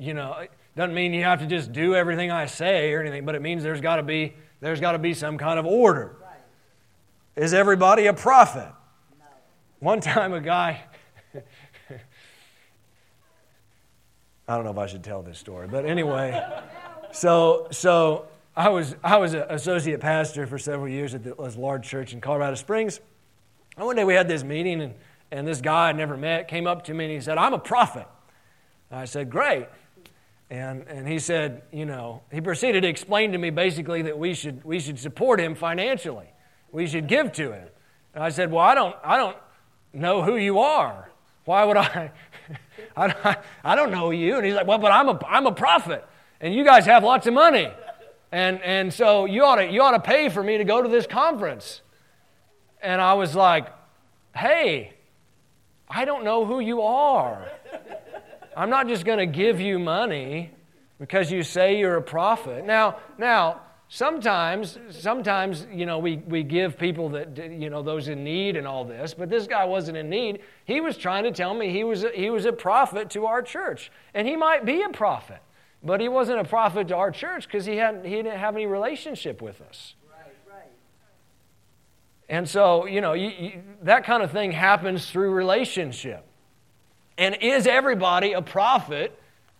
you 0.00 0.14
know, 0.14 0.46
doesn't 0.76 0.94
mean 0.94 1.12
you 1.12 1.24
have 1.24 1.40
to 1.40 1.46
just 1.46 1.72
do 1.72 1.94
everything 1.94 2.30
I 2.30 2.46
say 2.46 2.92
or 2.92 3.00
anything, 3.00 3.24
but 3.24 3.34
it 3.34 3.42
means 3.42 3.62
there's 3.62 3.80
got 3.80 3.96
to 3.96 4.02
be 4.02 4.34
there's 4.60 4.80
got 4.80 4.92
to 4.92 4.98
be 4.98 5.14
some 5.14 5.38
kind 5.38 5.58
of 5.58 5.66
order. 5.66 6.16
Right. 6.20 7.42
Is 7.42 7.54
everybody 7.54 8.06
a 8.06 8.14
prophet? 8.14 8.70
No. 9.18 9.24
One 9.80 10.00
time, 10.00 10.32
a 10.32 10.40
guy. 10.40 10.82
I 14.48 14.56
don't 14.56 14.64
know 14.64 14.70
if 14.70 14.78
I 14.78 14.86
should 14.86 15.04
tell 15.04 15.22
this 15.22 15.38
story, 15.38 15.68
but 15.68 15.84
anyway, 15.84 16.40
so 17.12 17.68
so 17.70 18.28
I 18.56 18.68
was 18.68 18.96
I 19.02 19.16
was 19.16 19.34
an 19.34 19.44
associate 19.48 20.00
pastor 20.00 20.46
for 20.46 20.58
several 20.58 20.88
years 20.88 21.14
at 21.14 21.24
this 21.24 21.56
large 21.56 21.88
church 21.88 22.12
in 22.12 22.20
Colorado 22.20 22.54
Springs. 22.56 23.00
And 23.76 23.86
one 23.86 23.96
day 23.96 24.04
we 24.04 24.14
had 24.14 24.28
this 24.28 24.42
meeting, 24.42 24.82
and, 24.82 24.94
and 25.30 25.46
this 25.46 25.60
guy 25.60 25.88
I'd 25.88 25.96
never 25.96 26.16
met 26.16 26.48
came 26.48 26.66
up 26.66 26.84
to 26.84 26.94
me 26.94 27.06
and 27.06 27.14
he 27.14 27.20
said, 27.20 27.38
"I'm 27.38 27.54
a 27.54 27.58
prophet." 27.58 28.06
I 28.90 29.04
said, 29.04 29.30
"Great." 29.30 29.66
And, 30.50 30.84
and 30.88 31.06
he 31.06 31.20
said, 31.20 31.62
you 31.70 31.86
know, 31.86 32.22
he 32.32 32.40
proceeded 32.40 32.82
to 32.82 32.88
explain 32.88 33.32
to 33.32 33.38
me 33.38 33.50
basically 33.50 34.02
that 34.02 34.18
we 34.18 34.34
should, 34.34 34.64
we 34.64 34.80
should 34.80 34.98
support 34.98 35.40
him 35.40 35.54
financially. 35.54 36.26
We 36.72 36.88
should 36.88 37.06
give 37.06 37.32
to 37.32 37.52
him. 37.52 37.68
And 38.14 38.24
I 38.24 38.30
said, 38.30 38.50
well, 38.50 38.64
I 38.64 38.74
don't, 38.74 38.96
I 39.04 39.16
don't 39.16 39.36
know 39.92 40.22
who 40.22 40.36
you 40.36 40.58
are. 40.58 41.10
Why 41.44 41.64
would 41.64 41.76
I? 41.76 42.10
I, 42.96 43.36
I 43.62 43.76
don't 43.76 43.92
know 43.92 44.10
you. 44.10 44.36
And 44.36 44.44
he's 44.44 44.54
like, 44.54 44.66
well, 44.66 44.78
but 44.78 44.90
I'm 44.90 45.08
a, 45.08 45.18
I'm 45.26 45.46
a 45.46 45.52
prophet, 45.52 46.04
and 46.40 46.52
you 46.54 46.64
guys 46.64 46.86
have 46.86 47.04
lots 47.04 47.26
of 47.26 47.34
money. 47.34 47.70
And, 48.32 48.60
and 48.62 48.92
so 48.92 49.24
you 49.24 49.44
ought, 49.44 49.56
to, 49.56 49.70
you 49.70 49.82
ought 49.82 49.92
to 49.92 50.00
pay 50.00 50.28
for 50.28 50.42
me 50.42 50.58
to 50.58 50.64
go 50.64 50.82
to 50.82 50.88
this 50.88 51.06
conference. 51.06 51.82
And 52.82 53.00
I 53.00 53.14
was 53.14 53.34
like, 53.34 53.66
hey, 54.34 54.94
I 55.88 56.04
don't 56.04 56.24
know 56.24 56.44
who 56.44 56.60
you 56.60 56.82
are. 56.82 57.48
I'm 58.56 58.70
not 58.70 58.88
just 58.88 59.04
going 59.04 59.18
to 59.18 59.26
give 59.26 59.60
you 59.60 59.78
money 59.78 60.50
because 60.98 61.30
you 61.30 61.42
say 61.42 61.78
you're 61.78 61.96
a 61.96 62.02
prophet. 62.02 62.64
Now, 62.64 62.98
now, 63.16 63.62
sometimes, 63.88 64.78
sometimes, 64.90 65.66
you 65.72 65.86
know, 65.86 65.98
we, 65.98 66.18
we 66.18 66.42
give 66.42 66.78
people 66.78 67.08
that, 67.10 67.36
you 67.36 67.70
know, 67.70 67.82
those 67.82 68.08
in 68.08 68.22
need 68.24 68.56
and 68.56 68.66
all 68.66 68.84
this, 68.84 69.14
but 69.14 69.28
this 69.28 69.46
guy 69.46 69.64
wasn't 69.64 69.96
in 69.96 70.08
need. 70.08 70.40
He 70.64 70.80
was 70.80 70.96
trying 70.96 71.24
to 71.24 71.32
tell 71.32 71.54
me 71.54 71.70
he 71.70 71.84
was 71.84 72.04
a, 72.04 72.10
he 72.10 72.30
was 72.30 72.44
a 72.44 72.52
prophet 72.52 73.10
to 73.10 73.26
our 73.26 73.42
church. 73.42 73.90
And 74.14 74.26
he 74.26 74.36
might 74.36 74.64
be 74.64 74.82
a 74.82 74.90
prophet, 74.90 75.40
but 75.82 76.00
he 76.00 76.08
wasn't 76.08 76.40
a 76.40 76.44
prophet 76.44 76.88
to 76.88 76.96
our 76.96 77.10
church 77.10 77.46
because 77.46 77.66
he, 77.66 77.76
hadn't, 77.76 78.04
he 78.04 78.16
didn't 78.16 78.38
have 78.38 78.54
any 78.54 78.66
relationship 78.66 79.42
with 79.42 79.60
us. 79.60 79.94
Right, 80.08 80.34
right. 80.48 80.70
And 82.28 82.48
so, 82.48 82.86
you 82.86 83.00
know, 83.00 83.14
you, 83.14 83.28
you, 83.28 83.62
that 83.82 84.04
kind 84.04 84.22
of 84.22 84.30
thing 84.30 84.52
happens 84.52 85.10
through 85.10 85.30
relationship. 85.30 86.26
And 87.20 87.36
is 87.42 87.66
everybody 87.66 88.32
a 88.32 88.40
prophet 88.40 89.16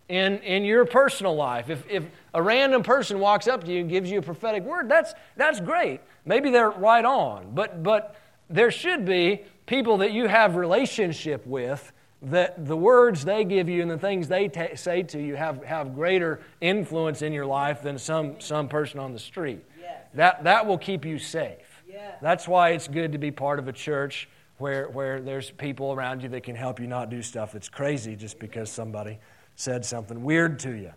in, 0.09 0.39
in 0.39 0.65
your 0.65 0.87
personal 0.87 1.37
life? 1.37 1.69
If, 1.69 1.85
if 1.91 2.05
a 2.33 2.43
random 2.43 2.83
person 2.83 3.21
walks 3.21 3.47
up 3.47 3.65
to 3.65 3.71
you 3.71 3.81
and 3.81 3.91
gives 3.91 4.11
you 4.11 4.19
a 4.19 4.23
prophetic 4.23 4.63
word, 4.63 4.89
that's, 4.89 5.13
that's 5.37 5.61
great. 5.61 6.01
Maybe 6.25 6.51
they're 6.51 6.71
right 6.71 7.05
on. 7.05 7.51
But, 7.55 7.83
but 7.83 8.17
there 8.49 8.71
should 8.71 9.05
be 9.05 9.43
people 9.67 9.99
that 9.99 10.13
you 10.13 10.27
have 10.27 10.57
relationship 10.57 11.47
with 11.47 11.93
that 12.23 12.67
the 12.67 12.77
words 12.77 13.27
they 13.27 13.45
give 13.45 13.69
you 13.69 13.83
and 13.83 13.91
the 13.91 13.99
things 13.99 14.27
they 14.27 14.49
ta- 14.49 14.75
say 14.75 15.03
to 15.03 15.21
you 15.21 15.37
have, 15.37 15.63
have 15.63 15.95
greater 15.95 16.41
influence 16.63 17.21
in 17.21 17.31
your 17.31 17.47
life 17.47 17.83
than 17.83 17.99
some, 17.99 18.41
some 18.41 18.69
person 18.69 18.99
on 18.99 19.13
the 19.13 19.19
street. 19.19 19.63
Yes. 19.79 20.07
That, 20.15 20.45
that 20.45 20.67
will 20.67 20.79
keep 20.79 21.05
you 21.05 21.19
safe. 21.19 21.83
Yes. 21.87 22.17
That's 22.23 22.49
why 22.49 22.71
it's 22.71 22.89
good 22.89 23.13
to 23.13 23.19
be 23.19 23.31
part 23.31 23.59
of 23.59 23.69
a 23.69 23.73
church 23.73 24.31
where, 24.61 24.89
where 24.89 25.21
there's 25.21 25.51
people 25.51 25.93
around 25.93 26.23
you 26.23 26.29
that 26.29 26.43
can 26.43 26.55
help 26.55 26.79
you 26.79 26.87
not 26.87 27.11
do 27.11 27.23
stuff 27.23 27.53
that's 27.53 27.69
crazy 27.69 28.15
just 28.15 28.39
because 28.39 28.71
somebody 28.71 29.19
said 29.57 29.85
something 29.85 30.23
weird 30.23 30.59
to 30.61 30.73
you. 30.73 30.93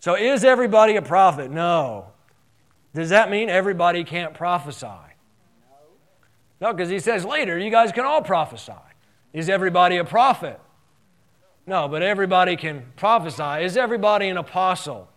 So, 0.00 0.14
is 0.16 0.44
everybody 0.44 0.96
a 0.96 1.02
prophet? 1.02 1.50
No. 1.50 2.06
Does 2.94 3.10
that 3.10 3.30
mean 3.30 3.48
everybody 3.48 4.04
can't 4.04 4.34
prophesy? 4.34 4.86
No, 6.60 6.72
because 6.72 6.88
he 6.88 6.98
says 6.98 7.24
later, 7.24 7.58
you 7.58 7.70
guys 7.70 7.92
can 7.92 8.04
all 8.04 8.22
prophesy. 8.22 8.72
Is 9.32 9.48
everybody 9.48 9.98
a 9.98 10.04
prophet? 10.04 10.60
No, 11.66 11.86
but 11.86 12.02
everybody 12.02 12.56
can 12.56 12.84
prophesy. 12.96 13.64
Is 13.64 13.76
everybody 13.76 14.28
an 14.28 14.38
apostle? 14.38 15.08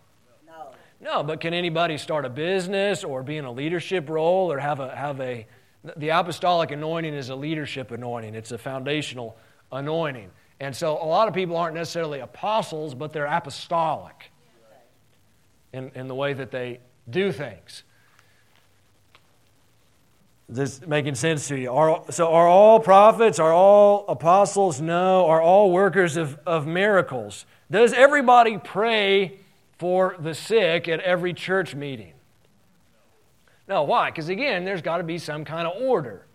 No. 0.46 0.70
No, 1.00 1.22
but 1.22 1.40
can 1.40 1.54
anybody 1.54 1.96
start 1.96 2.24
a 2.24 2.28
business 2.28 3.02
or 3.02 3.22
be 3.22 3.38
in 3.38 3.44
a 3.44 3.52
leadership 3.52 4.08
role 4.08 4.52
or 4.52 4.58
have 4.58 4.78
a, 4.78 4.94
have 4.94 5.20
a 5.20 5.46
The 5.96 6.10
apostolic 6.10 6.70
anointing 6.70 7.14
is 7.14 7.28
a 7.28 7.34
leadership 7.34 7.90
anointing, 7.90 8.34
it's 8.34 8.52
a 8.52 8.58
foundational 8.58 9.36
anointing. 9.70 10.30
And 10.60 10.76
so 10.76 10.92
a 10.92 11.06
lot 11.06 11.26
of 11.26 11.34
people 11.34 11.56
aren't 11.56 11.74
necessarily 11.74 12.20
apostles, 12.20 12.94
but 12.94 13.12
they're 13.12 13.26
apostolic 13.26 14.30
in, 15.72 15.90
in 15.94 16.06
the 16.06 16.14
way 16.14 16.34
that 16.34 16.52
they 16.52 16.78
do 17.10 17.32
things. 17.32 17.82
Is 20.48 20.56
this 20.56 20.86
making 20.86 21.14
sense 21.14 21.48
to 21.48 21.58
you? 21.58 21.72
Are, 21.72 22.04
so, 22.10 22.28
are 22.28 22.46
all 22.46 22.78
prophets? 22.78 23.38
Are 23.38 23.52
all 23.52 24.04
apostles? 24.06 24.80
No. 24.80 25.26
Are 25.26 25.40
all 25.40 25.72
workers 25.72 26.16
of, 26.16 26.38
of 26.46 26.66
miracles? 26.66 27.46
Does 27.70 27.92
everybody 27.92 28.58
pray 28.58 29.38
for 29.78 30.14
the 30.18 30.34
sick 30.34 30.88
at 30.88 31.00
every 31.00 31.32
church 31.32 31.74
meeting? 31.74 32.12
No. 33.72 33.84
Why? 33.84 34.10
Because 34.10 34.28
again, 34.28 34.66
there's 34.66 34.82
got 34.82 34.98
to 34.98 35.02
be 35.02 35.16
some 35.16 35.46
kind 35.46 35.66
of 35.66 35.80
order. 35.80 36.26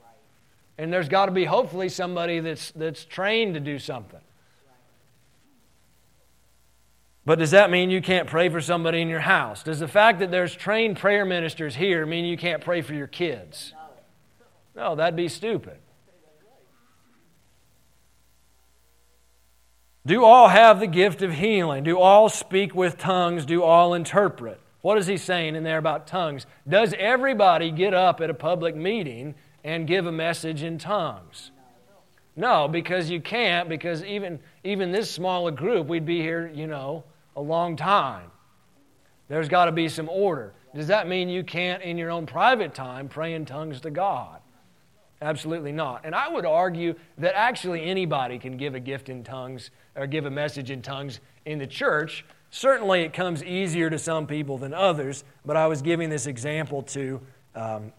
And 0.80 0.91
there's 0.91 1.08
got 1.08 1.28
to 1.28 1.32
be 1.32 1.45
hopefully 1.45 1.88
somebody 1.88 2.39
that's, 2.39 2.71
that's 2.71 3.06
trained 3.06 3.54
to 3.54 3.60
do 3.60 3.78
something. 3.78 4.19
But 7.26 7.38
does 7.38 7.52
that 7.52 7.69
mean 7.69 7.91
you 7.91 8.02
can't 8.02 8.28
pray 8.28 8.50
for 8.50 8.60
somebody 8.60 9.02
in 9.02 9.08
your 9.08 9.19
house? 9.19 9.62
Does 9.62 9.78
the 9.78 9.88
fact 9.88 10.17
that 10.19 10.32
there's 10.32 10.56
trained 10.56 10.97
prayer 10.97 11.26
ministers 11.26 11.76
here 11.76 12.08
mean 12.08 12.26
you 12.26 12.38
can't 12.38 12.63
pray 12.63 12.82
for 12.82 12.95
your 12.95 13.06
kids? 13.06 13.71
No, 14.76 14.95
that'd 14.95 15.15
be 15.15 15.30
stupid. 15.30 15.78
Do 20.08 20.26
all 20.26 20.47
have 20.47 20.80
the 20.80 20.88
gift 20.88 21.21
of 21.21 21.34
healing? 21.34 21.84
Do 21.84 22.00
all 22.00 22.30
speak 22.30 22.73
with 22.73 22.97
tongues? 22.97 23.45
Do 23.45 23.62
all 23.62 23.93
interpret? 23.93 24.60
What 24.82 24.98
is 24.98 25.08
he 25.08 25.18
saying 25.18 25.56
in 25.56 25.63
there 25.63 25.78
about 25.78 26.08
tongues? 26.08 26.46
Does 26.68 26.94
everybody 26.98 27.72
get 27.72 27.94
up 27.94 28.22
at 28.22 28.30
a 28.30 28.34
public 28.34 28.76
meeting 28.76 29.36
and 29.63 29.88
give 29.88 30.06
a 30.06 30.12
message 30.12 30.63
in 30.63 30.78
tongues? 30.78 31.52
No, 32.36 32.68
because 32.68 33.10
you 33.10 33.20
can't, 33.20 33.68
because 33.68 34.04
even, 34.04 34.40
even 34.63 34.92
this 34.92 35.10
small 35.10 35.48
a 35.48 35.52
group, 35.52 35.88
we'd 35.88 36.06
be 36.06 36.22
here, 36.22 36.52
you 36.54 36.68
know, 36.68 37.04
a 37.36 37.42
long 37.42 37.76
time. 37.76 38.30
There's 39.28 39.50
got 39.50 39.66
to 39.66 39.72
be 39.72 39.90
some 39.90 40.08
order. 40.08 40.54
Does 40.76 40.88
that 40.88 41.08
mean 41.08 41.30
you 41.30 41.44
can't, 41.44 41.82
in 41.82 41.98
your 41.98 42.12
own 42.12 42.28
private 42.28 42.76
time, 42.76 43.10
pray 43.10 43.34
in 43.34 43.46
tongues 43.46 43.82
to 43.82 43.90
God? 43.90 44.40
Absolutely 45.22 45.72
not. 45.72 46.02
And 46.06 46.13
I 46.13 46.30
would 46.30 46.46
argue 46.46 46.94
that 47.18 47.36
actually 47.36 47.84
anybody 47.84 48.38
can 48.38 48.56
give 48.56 48.76
a 48.76 48.80
gift 48.80 49.10
in 49.10 49.24
tongues 49.24 49.72
or 49.96 50.06
give 50.06 50.28
a 50.28 50.32
message 50.32 50.70
in 50.70 50.84
tongues 50.84 51.20
in 51.46 51.58
the 51.58 51.66
church. 51.66 52.24
Certainly 52.50 53.02
it 53.02 53.14
comes 53.14 53.44
easier 53.44 53.90
to 53.90 54.00
some 54.00 54.26
people 54.28 54.58
than 54.58 54.74
others, 54.74 55.24
but 55.46 55.58
I 55.58 55.68
was 55.68 55.82
giving 55.82 56.10
this 56.10 56.28
example 56.28 56.82
to 56.84 57.22
um, 57.56 57.92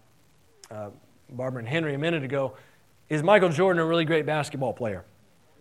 uh, 0.71 0.89
Barbara 1.29 1.59
and 1.59 1.67
Henry 1.67 1.93
a 1.93 1.97
minute 1.97 2.23
ago. 2.23 2.55
Is 3.09 3.23
Michael 3.23 3.49
Jordan 3.49 3.81
a 3.81 3.85
really 3.85 4.05
great 4.05 4.25
basketball 4.25 4.73
player? 4.73 5.05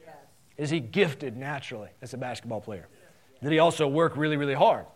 Yes. 0.05 0.15
Is 0.57 0.71
he 0.71 0.81
gifted 0.81 1.37
naturally 1.37 1.91
as 2.03 2.15
a 2.15 2.19
basketball 2.19 2.61
player? 2.61 2.89
Did 3.43 3.53
he 3.53 3.59
also 3.59 3.87
work 3.87 4.17
really, 4.17 4.37
really 4.37 4.55
hard? 4.55 4.87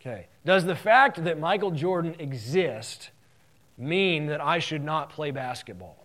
Okay. 0.00 0.28
Does 0.44 0.64
the 0.64 0.76
fact 0.76 1.24
that 1.24 1.40
Michael 1.40 1.72
Jordan 1.72 2.14
exists 2.18 3.10
mean 3.78 4.26
that 4.26 4.40
I 4.40 4.58
should 4.58 4.82
not 4.82 5.10
play 5.10 5.30
basketball. 5.30 6.04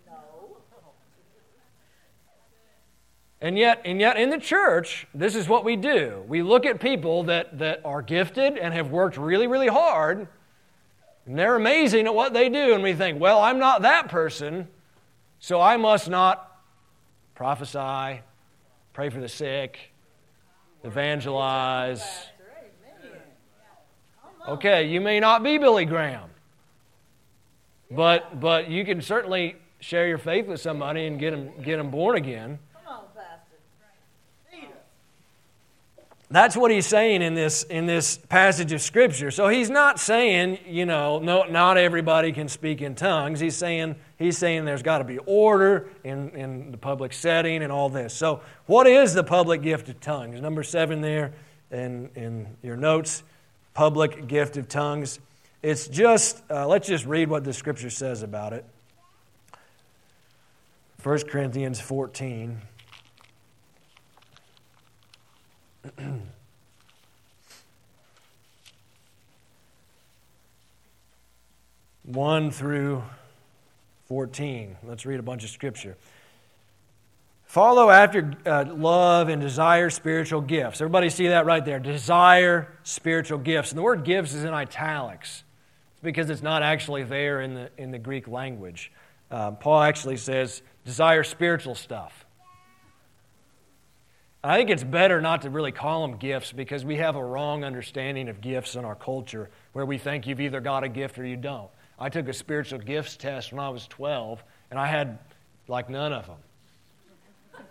And 3.44 3.58
yet, 3.58 3.82
and 3.84 4.00
yet 4.00 4.16
in 4.16 4.30
the 4.30 4.38
church, 4.38 5.06
this 5.14 5.34
is 5.34 5.46
what 5.50 5.66
we 5.66 5.76
do. 5.76 6.24
We 6.26 6.42
look 6.42 6.64
at 6.64 6.80
people 6.80 7.24
that, 7.24 7.58
that 7.58 7.82
are 7.84 8.00
gifted 8.00 8.56
and 8.56 8.72
have 8.72 8.90
worked 8.90 9.18
really, 9.18 9.46
really 9.46 9.68
hard, 9.68 10.26
and 11.26 11.38
they're 11.38 11.54
amazing 11.54 12.06
at 12.06 12.14
what 12.14 12.32
they 12.32 12.48
do, 12.48 12.72
and 12.72 12.82
we 12.82 12.94
think, 12.94 13.20
well, 13.20 13.42
I'm 13.42 13.58
not 13.58 13.82
that 13.82 14.08
person, 14.08 14.66
so 15.40 15.60
I 15.60 15.76
must 15.76 16.08
not 16.08 16.58
prophesy, 17.34 18.22
pray 18.94 19.10
for 19.10 19.20
the 19.20 19.28
sick, 19.28 19.92
evangelize. 20.82 22.02
Okay, 24.48 24.88
you 24.88 25.02
may 25.02 25.20
not 25.20 25.42
be 25.42 25.58
Billy 25.58 25.84
Graham. 25.84 26.30
But, 27.90 28.40
but 28.40 28.70
you 28.70 28.86
can 28.86 29.02
certainly 29.02 29.56
share 29.80 30.08
your 30.08 30.16
faith 30.16 30.46
with 30.46 30.62
somebody 30.62 31.04
and 31.04 31.20
get 31.20 31.32
them, 31.32 31.50
get 31.62 31.76
them 31.76 31.90
born 31.90 32.16
again. 32.16 32.58
That's 36.34 36.56
what 36.56 36.72
he's 36.72 36.86
saying 36.88 37.22
in 37.22 37.34
this, 37.34 37.62
in 37.62 37.86
this 37.86 38.16
passage 38.16 38.72
of 38.72 38.80
Scripture. 38.82 39.30
So 39.30 39.46
he's 39.46 39.70
not 39.70 40.00
saying, 40.00 40.58
you 40.66 40.84
know, 40.84 41.20
no, 41.20 41.44
not 41.44 41.76
everybody 41.76 42.32
can 42.32 42.48
speak 42.48 42.82
in 42.82 42.96
tongues. 42.96 43.38
He's 43.38 43.54
saying, 43.54 43.94
he's 44.18 44.36
saying 44.36 44.64
there's 44.64 44.82
got 44.82 44.98
to 44.98 45.04
be 45.04 45.18
order 45.18 45.90
in, 46.02 46.30
in 46.30 46.72
the 46.72 46.76
public 46.76 47.12
setting 47.12 47.62
and 47.62 47.70
all 47.70 47.88
this. 47.88 48.14
So, 48.14 48.40
what 48.66 48.88
is 48.88 49.14
the 49.14 49.22
public 49.22 49.62
gift 49.62 49.88
of 49.88 50.00
tongues? 50.00 50.40
Number 50.40 50.64
seven 50.64 51.00
there 51.00 51.34
in, 51.70 52.10
in 52.16 52.48
your 52.64 52.76
notes 52.76 53.22
public 53.72 54.26
gift 54.26 54.56
of 54.56 54.68
tongues. 54.68 55.20
It's 55.62 55.86
just, 55.86 56.42
uh, 56.50 56.66
let's 56.66 56.88
just 56.88 57.06
read 57.06 57.30
what 57.30 57.44
the 57.44 57.52
scripture 57.52 57.90
says 57.90 58.24
about 58.24 58.52
it. 58.52 58.64
1 61.04 61.18
Corinthians 61.28 61.80
14. 61.80 62.60
One 72.04 72.50
through 72.50 73.02
14. 74.06 74.76
Let's 74.84 75.06
read 75.06 75.20
a 75.20 75.22
bunch 75.22 75.44
of 75.44 75.50
scripture. 75.50 75.96
Follow 77.46 77.88
after 77.88 78.32
uh, 78.44 78.64
love 78.68 79.28
and 79.28 79.40
desire 79.40 79.88
spiritual 79.88 80.40
gifts. 80.40 80.80
Everybody 80.80 81.08
see 81.08 81.28
that 81.28 81.46
right 81.46 81.64
there? 81.64 81.78
Desire 81.78 82.76
spiritual 82.82 83.38
gifts. 83.38 83.70
And 83.70 83.78
the 83.78 83.82
word 83.82 84.04
gifts 84.04 84.34
is 84.34 84.42
in 84.44 84.52
italics 84.52 85.44
it's 85.92 86.02
because 86.02 86.30
it's 86.30 86.42
not 86.42 86.62
actually 86.62 87.04
there 87.04 87.40
in 87.42 87.54
the, 87.54 87.70
in 87.78 87.92
the 87.92 87.98
Greek 87.98 88.26
language. 88.26 88.90
Uh, 89.30 89.52
Paul 89.52 89.82
actually 89.82 90.16
says, 90.16 90.62
desire 90.84 91.22
spiritual 91.22 91.76
stuff. 91.76 92.23
I 94.44 94.58
think 94.58 94.68
it's 94.68 94.84
better 94.84 95.22
not 95.22 95.42
to 95.42 95.50
really 95.50 95.72
call 95.72 96.06
them 96.06 96.18
gifts 96.18 96.52
because 96.52 96.84
we 96.84 96.96
have 96.96 97.16
a 97.16 97.24
wrong 97.24 97.64
understanding 97.64 98.28
of 98.28 98.42
gifts 98.42 98.74
in 98.74 98.84
our 98.84 98.94
culture 98.94 99.48
where 99.72 99.86
we 99.86 99.96
think 99.96 100.26
you've 100.26 100.40
either 100.40 100.60
got 100.60 100.84
a 100.84 100.88
gift 100.88 101.18
or 101.18 101.24
you 101.24 101.36
don't. 101.36 101.70
I 101.98 102.10
took 102.10 102.28
a 102.28 102.32
spiritual 102.34 102.78
gifts 102.80 103.16
test 103.16 103.52
when 103.52 103.60
I 103.60 103.70
was 103.70 103.86
12 103.86 104.44
and 104.70 104.78
I 104.78 104.86
had 104.86 105.18
like 105.66 105.88
none 105.88 106.12
of 106.12 106.26
them. 106.26 106.36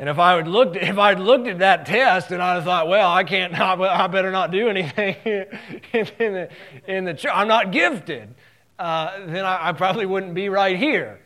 And 0.00 0.08
if 0.08 0.20
I 0.20 0.36
would 0.36 0.46
looked, 0.46 0.76
if 0.76 0.96
I'd 0.96 1.18
looked 1.18 1.48
at 1.48 1.58
that 1.58 1.84
test 1.84 2.30
and 2.30 2.40
have 2.40 2.62
thought, 2.62 2.86
well, 2.86 3.10
I 3.10 3.24
can't, 3.24 3.52
I 3.52 4.06
better 4.06 4.30
not 4.30 4.52
do 4.52 4.68
anything 4.68 5.16
in 5.24 6.32
the, 6.32 6.48
in 6.86 7.04
the 7.04 7.14
church. 7.14 7.32
I'm 7.34 7.48
not 7.48 7.72
gifted. 7.72 8.32
Uh, 8.78 9.26
then 9.26 9.44
I, 9.44 9.70
I, 9.70 9.72
probably 9.72 10.06
wouldn't 10.06 10.34
be 10.34 10.50
right 10.50 10.78
here. 10.78 11.18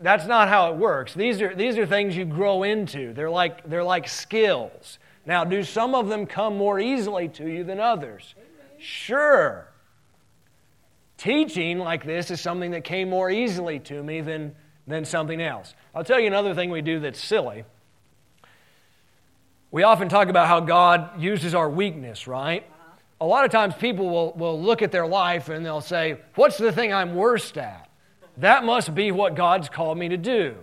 That's 0.00 0.26
not 0.26 0.48
how 0.48 0.72
it 0.72 0.76
works. 0.76 1.14
These 1.14 1.40
are, 1.40 1.54
these 1.54 1.78
are 1.78 1.86
things 1.86 2.16
you 2.16 2.24
grow 2.24 2.62
into. 2.62 3.12
They're 3.12 3.30
like, 3.30 3.68
they're 3.68 3.84
like 3.84 4.08
skills. 4.08 4.98
Now, 5.26 5.44
do 5.44 5.62
some 5.62 5.94
of 5.94 6.08
them 6.08 6.26
come 6.26 6.56
more 6.56 6.78
easily 6.78 7.28
to 7.28 7.48
you 7.48 7.64
than 7.64 7.80
others? 7.80 8.34
Sure. 8.78 9.68
Teaching 11.16 11.78
like 11.78 12.04
this 12.04 12.30
is 12.30 12.40
something 12.40 12.72
that 12.72 12.84
came 12.84 13.08
more 13.08 13.30
easily 13.30 13.78
to 13.80 14.02
me 14.02 14.20
than, 14.20 14.54
than 14.86 15.04
something 15.04 15.40
else. 15.40 15.74
I'll 15.94 16.04
tell 16.04 16.20
you 16.20 16.26
another 16.26 16.54
thing 16.54 16.70
we 16.70 16.82
do 16.82 17.00
that's 17.00 17.22
silly. 17.22 17.64
We 19.70 19.84
often 19.84 20.08
talk 20.08 20.28
about 20.28 20.48
how 20.48 20.60
God 20.60 21.20
uses 21.20 21.54
our 21.54 21.70
weakness, 21.70 22.26
right? 22.26 22.62
Uh-huh. 22.62 22.90
A 23.22 23.26
lot 23.26 23.44
of 23.44 23.50
times 23.50 23.74
people 23.74 24.10
will, 24.10 24.32
will 24.34 24.60
look 24.60 24.82
at 24.82 24.92
their 24.92 25.06
life 25.06 25.48
and 25.48 25.64
they'll 25.64 25.80
say, 25.80 26.20
What's 26.34 26.58
the 26.58 26.72
thing 26.72 26.92
I'm 26.92 27.14
worst 27.14 27.56
at? 27.56 27.83
That 28.38 28.64
must 28.64 28.94
be 28.94 29.12
what 29.12 29.36
God's 29.36 29.68
called 29.68 29.98
me 29.98 30.08
to 30.08 30.16
do. 30.16 30.56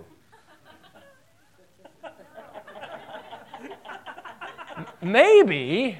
Maybe, 5.01 5.97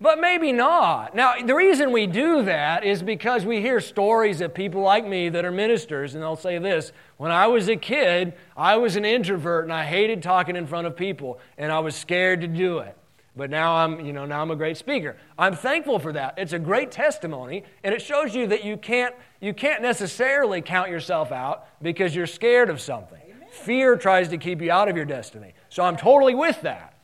but 0.00 0.18
maybe 0.18 0.52
not. 0.52 1.14
Now, 1.14 1.34
the 1.44 1.54
reason 1.54 1.92
we 1.92 2.06
do 2.06 2.42
that 2.42 2.84
is 2.84 3.02
because 3.02 3.44
we 3.44 3.60
hear 3.60 3.80
stories 3.80 4.40
of 4.40 4.54
people 4.54 4.80
like 4.80 5.06
me 5.06 5.28
that 5.28 5.44
are 5.44 5.50
ministers, 5.50 6.14
and 6.14 6.22
they'll 6.22 6.36
say 6.36 6.58
this 6.58 6.92
When 7.18 7.30
I 7.30 7.46
was 7.46 7.68
a 7.68 7.76
kid, 7.76 8.34
I 8.56 8.76
was 8.76 8.96
an 8.96 9.04
introvert 9.04 9.64
and 9.64 9.72
I 9.72 9.84
hated 9.84 10.22
talking 10.22 10.56
in 10.56 10.66
front 10.66 10.86
of 10.86 10.96
people, 10.96 11.38
and 11.58 11.70
I 11.70 11.80
was 11.80 11.94
scared 11.94 12.40
to 12.40 12.48
do 12.48 12.78
it. 12.78 12.96
But 13.36 13.50
now 13.50 13.74
I'm, 13.74 14.04
you 14.04 14.12
know, 14.12 14.26
now 14.26 14.42
I'm 14.42 14.50
a 14.52 14.56
great 14.56 14.76
speaker. 14.76 15.16
I'm 15.36 15.56
thankful 15.56 15.98
for 15.98 16.12
that. 16.12 16.34
It's 16.38 16.52
a 16.52 16.58
great 16.58 16.92
testimony, 16.92 17.64
and 17.82 17.92
it 17.92 18.00
shows 18.00 18.34
you 18.34 18.46
that 18.46 18.64
you 18.64 18.76
can't, 18.76 19.14
you 19.40 19.52
can't 19.52 19.82
necessarily 19.82 20.62
count 20.62 20.88
yourself 20.88 21.32
out 21.32 21.66
because 21.82 22.14
you're 22.14 22.28
scared 22.28 22.70
of 22.70 22.80
something. 22.80 23.20
Amen. 23.24 23.48
Fear 23.50 23.96
tries 23.96 24.28
to 24.28 24.38
keep 24.38 24.62
you 24.62 24.70
out 24.70 24.88
of 24.88 24.96
your 24.96 25.04
destiny. 25.04 25.54
So 25.68 25.82
I'm 25.82 25.96
totally 25.96 26.34
with 26.34 26.62
that. 26.62 26.96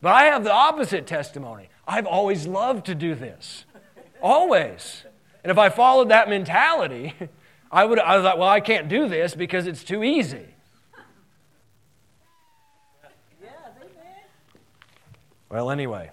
But 0.00 0.14
I 0.14 0.24
have 0.24 0.42
the 0.42 0.52
opposite 0.52 1.06
testimony. 1.06 1.68
I've 1.86 2.06
always 2.06 2.46
loved 2.46 2.86
to 2.86 2.94
do 2.94 3.14
this. 3.14 3.64
Always. 4.20 5.04
And 5.44 5.50
if 5.50 5.58
I 5.58 5.68
followed 5.68 6.08
that 6.08 6.28
mentality, 6.28 7.14
I 7.70 7.84
would 7.84 7.98
I 7.98 8.20
thought, 8.22 8.38
well, 8.38 8.48
I 8.48 8.60
can't 8.60 8.88
do 8.88 9.08
this 9.08 9.34
because 9.34 9.66
it's 9.66 9.84
too 9.84 10.02
easy. 10.02 10.46
Well, 15.50 15.70
anyway, 15.70 16.10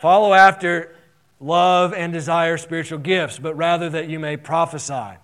follow 0.00 0.32
after 0.32 0.96
love 1.40 1.92
and 1.92 2.12
desire 2.12 2.56
spiritual 2.56 2.98
gifts, 2.98 3.38
but 3.38 3.54
rather 3.54 3.90
that 3.90 4.08
you 4.08 4.18
may 4.18 4.36
prophesy. 4.36 5.18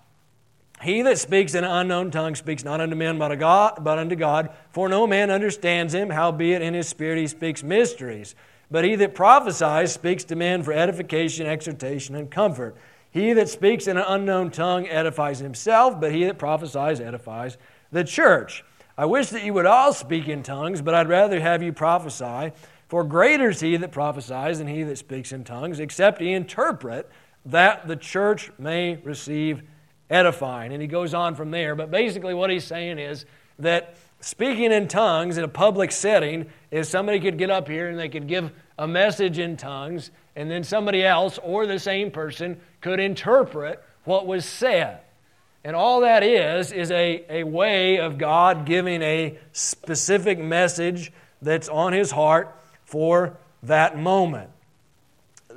He 0.82 1.00
that 1.02 1.18
speaks 1.18 1.54
in 1.54 1.64
an 1.64 1.70
unknown 1.70 2.10
tongue 2.10 2.34
speaks 2.34 2.62
not 2.62 2.80
unto 2.80 2.94
men 2.94 3.18
but, 3.18 3.34
God, 3.36 3.78
but 3.82 3.98
unto 3.98 4.16
God, 4.16 4.50
for 4.70 4.88
no 4.88 5.06
man 5.06 5.30
understands 5.30 5.94
him, 5.94 6.10
howbeit 6.10 6.60
in 6.60 6.74
his 6.74 6.88
spirit 6.88 7.18
he 7.18 7.26
speaks 7.26 7.62
mysteries. 7.62 8.34
But 8.70 8.84
he 8.84 8.96
that 8.96 9.14
prophesies 9.14 9.92
speaks 9.92 10.24
to 10.24 10.36
men 10.36 10.62
for 10.62 10.72
edification, 10.72 11.46
exhortation, 11.46 12.14
and 12.14 12.30
comfort. 12.30 12.76
He 13.10 13.32
that 13.32 13.48
speaks 13.48 13.86
in 13.86 13.96
an 13.96 14.04
unknown 14.06 14.50
tongue 14.50 14.86
edifies 14.88 15.38
himself, 15.38 16.00
but 16.00 16.12
he 16.12 16.24
that 16.24 16.38
prophesies 16.38 17.00
edifies 17.00 17.56
the 17.92 18.04
church. 18.04 18.64
I 18.98 19.06
wish 19.06 19.30
that 19.30 19.42
you 19.42 19.54
would 19.54 19.66
all 19.66 19.92
speak 19.92 20.28
in 20.28 20.42
tongues, 20.42 20.82
but 20.82 20.94
I'd 20.94 21.08
rather 21.08 21.40
have 21.40 21.62
you 21.62 21.72
prophesy. 21.72 22.52
For 22.94 23.02
greater 23.02 23.48
is 23.48 23.58
he 23.58 23.76
that 23.76 23.90
prophesies 23.90 24.58
than 24.58 24.68
he 24.68 24.84
that 24.84 24.98
speaks 24.98 25.32
in 25.32 25.42
tongues, 25.42 25.80
except 25.80 26.20
he 26.20 26.32
interpret, 26.32 27.10
that 27.44 27.88
the 27.88 27.96
church 27.96 28.52
may 28.56 29.00
receive 29.02 29.64
edifying. 30.08 30.72
And 30.72 30.80
he 30.80 30.86
goes 30.86 31.12
on 31.12 31.34
from 31.34 31.50
there. 31.50 31.74
But 31.74 31.90
basically, 31.90 32.34
what 32.34 32.50
he's 32.50 32.62
saying 32.62 33.00
is 33.00 33.26
that 33.58 33.96
speaking 34.20 34.70
in 34.70 34.86
tongues 34.86 35.38
in 35.38 35.42
a 35.42 35.48
public 35.48 35.90
setting 35.90 36.46
is 36.70 36.88
somebody 36.88 37.18
could 37.18 37.36
get 37.36 37.50
up 37.50 37.66
here 37.66 37.88
and 37.88 37.98
they 37.98 38.08
could 38.08 38.28
give 38.28 38.52
a 38.78 38.86
message 38.86 39.40
in 39.40 39.56
tongues, 39.56 40.12
and 40.36 40.48
then 40.48 40.62
somebody 40.62 41.04
else 41.04 41.40
or 41.42 41.66
the 41.66 41.80
same 41.80 42.12
person 42.12 42.60
could 42.80 43.00
interpret 43.00 43.82
what 44.04 44.24
was 44.24 44.44
said. 44.44 45.00
And 45.64 45.74
all 45.74 46.02
that 46.02 46.22
is, 46.22 46.70
is 46.70 46.92
a, 46.92 47.24
a 47.28 47.42
way 47.42 47.98
of 47.98 48.18
God 48.18 48.64
giving 48.64 49.02
a 49.02 49.36
specific 49.50 50.38
message 50.38 51.12
that's 51.42 51.68
on 51.68 51.92
his 51.92 52.12
heart 52.12 52.56
for 52.84 53.36
that 53.62 53.98
moment. 53.98 54.50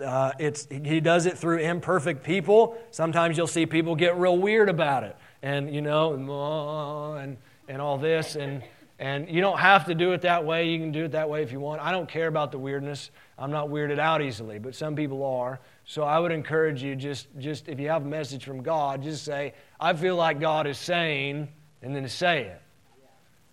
Uh, 0.04 0.32
it's, 0.38 0.68
he 0.70 1.00
does 1.00 1.26
it 1.26 1.38
through 1.38 1.58
imperfect 1.58 2.24
people. 2.24 2.78
Sometimes 2.92 3.38
you'll 3.38 3.48
see 3.48 3.66
people 3.66 3.96
get 3.96 4.18
real 4.18 4.38
weird 4.38 4.70
about 4.70 5.04
it, 5.04 5.16
and 5.42 5.74
you 5.74 5.82
know, 5.82 7.16
and 7.16 7.38
and 7.68 7.82
all 7.82 7.98
this, 7.98 8.36
and 8.36 8.64
and 9.00 9.30
you 9.30 9.42
don't 9.42 9.60
have 9.60 9.86
to 9.86 9.96
do 9.96 10.12
it 10.14 10.22
that 10.22 10.46
way. 10.46 10.70
You 10.70 10.80
can 10.80 10.92
do 10.92 11.06
it 11.06 11.12
that 11.12 11.30
way 11.30 11.44
if 11.44 11.52
you 11.52 11.60
want. 11.60 11.82
I 11.82 11.92
don't 11.92 12.10
care 12.10 12.28
about 12.28 12.52
the 12.52 12.58
weirdness. 12.58 13.12
I'm 13.38 13.52
not 13.52 13.70
weirded 13.70 14.00
out 14.00 14.22
easily, 14.22 14.58
but 14.58 14.74
some 14.74 14.96
people 14.96 15.24
are. 15.24 15.60
So 15.86 16.04
I 16.04 16.20
would 16.20 16.32
encourage 16.32 16.82
you 16.82 16.96
just 16.96 17.28
just 17.38 17.68
if 17.68 17.80
you 17.80 17.90
have 17.90 18.04
a 18.04 18.08
message 18.08 18.44
from 18.44 18.62
God, 18.64 19.04
just 19.04 19.24
say, 19.24 19.54
I 19.80 19.94
feel 19.94 20.16
like 20.16 20.40
God 20.40 20.68
is 20.68 20.78
saying, 20.78 21.48
and 21.82 21.96
then 21.96 22.08
say 22.08 22.46
it. 22.46 22.62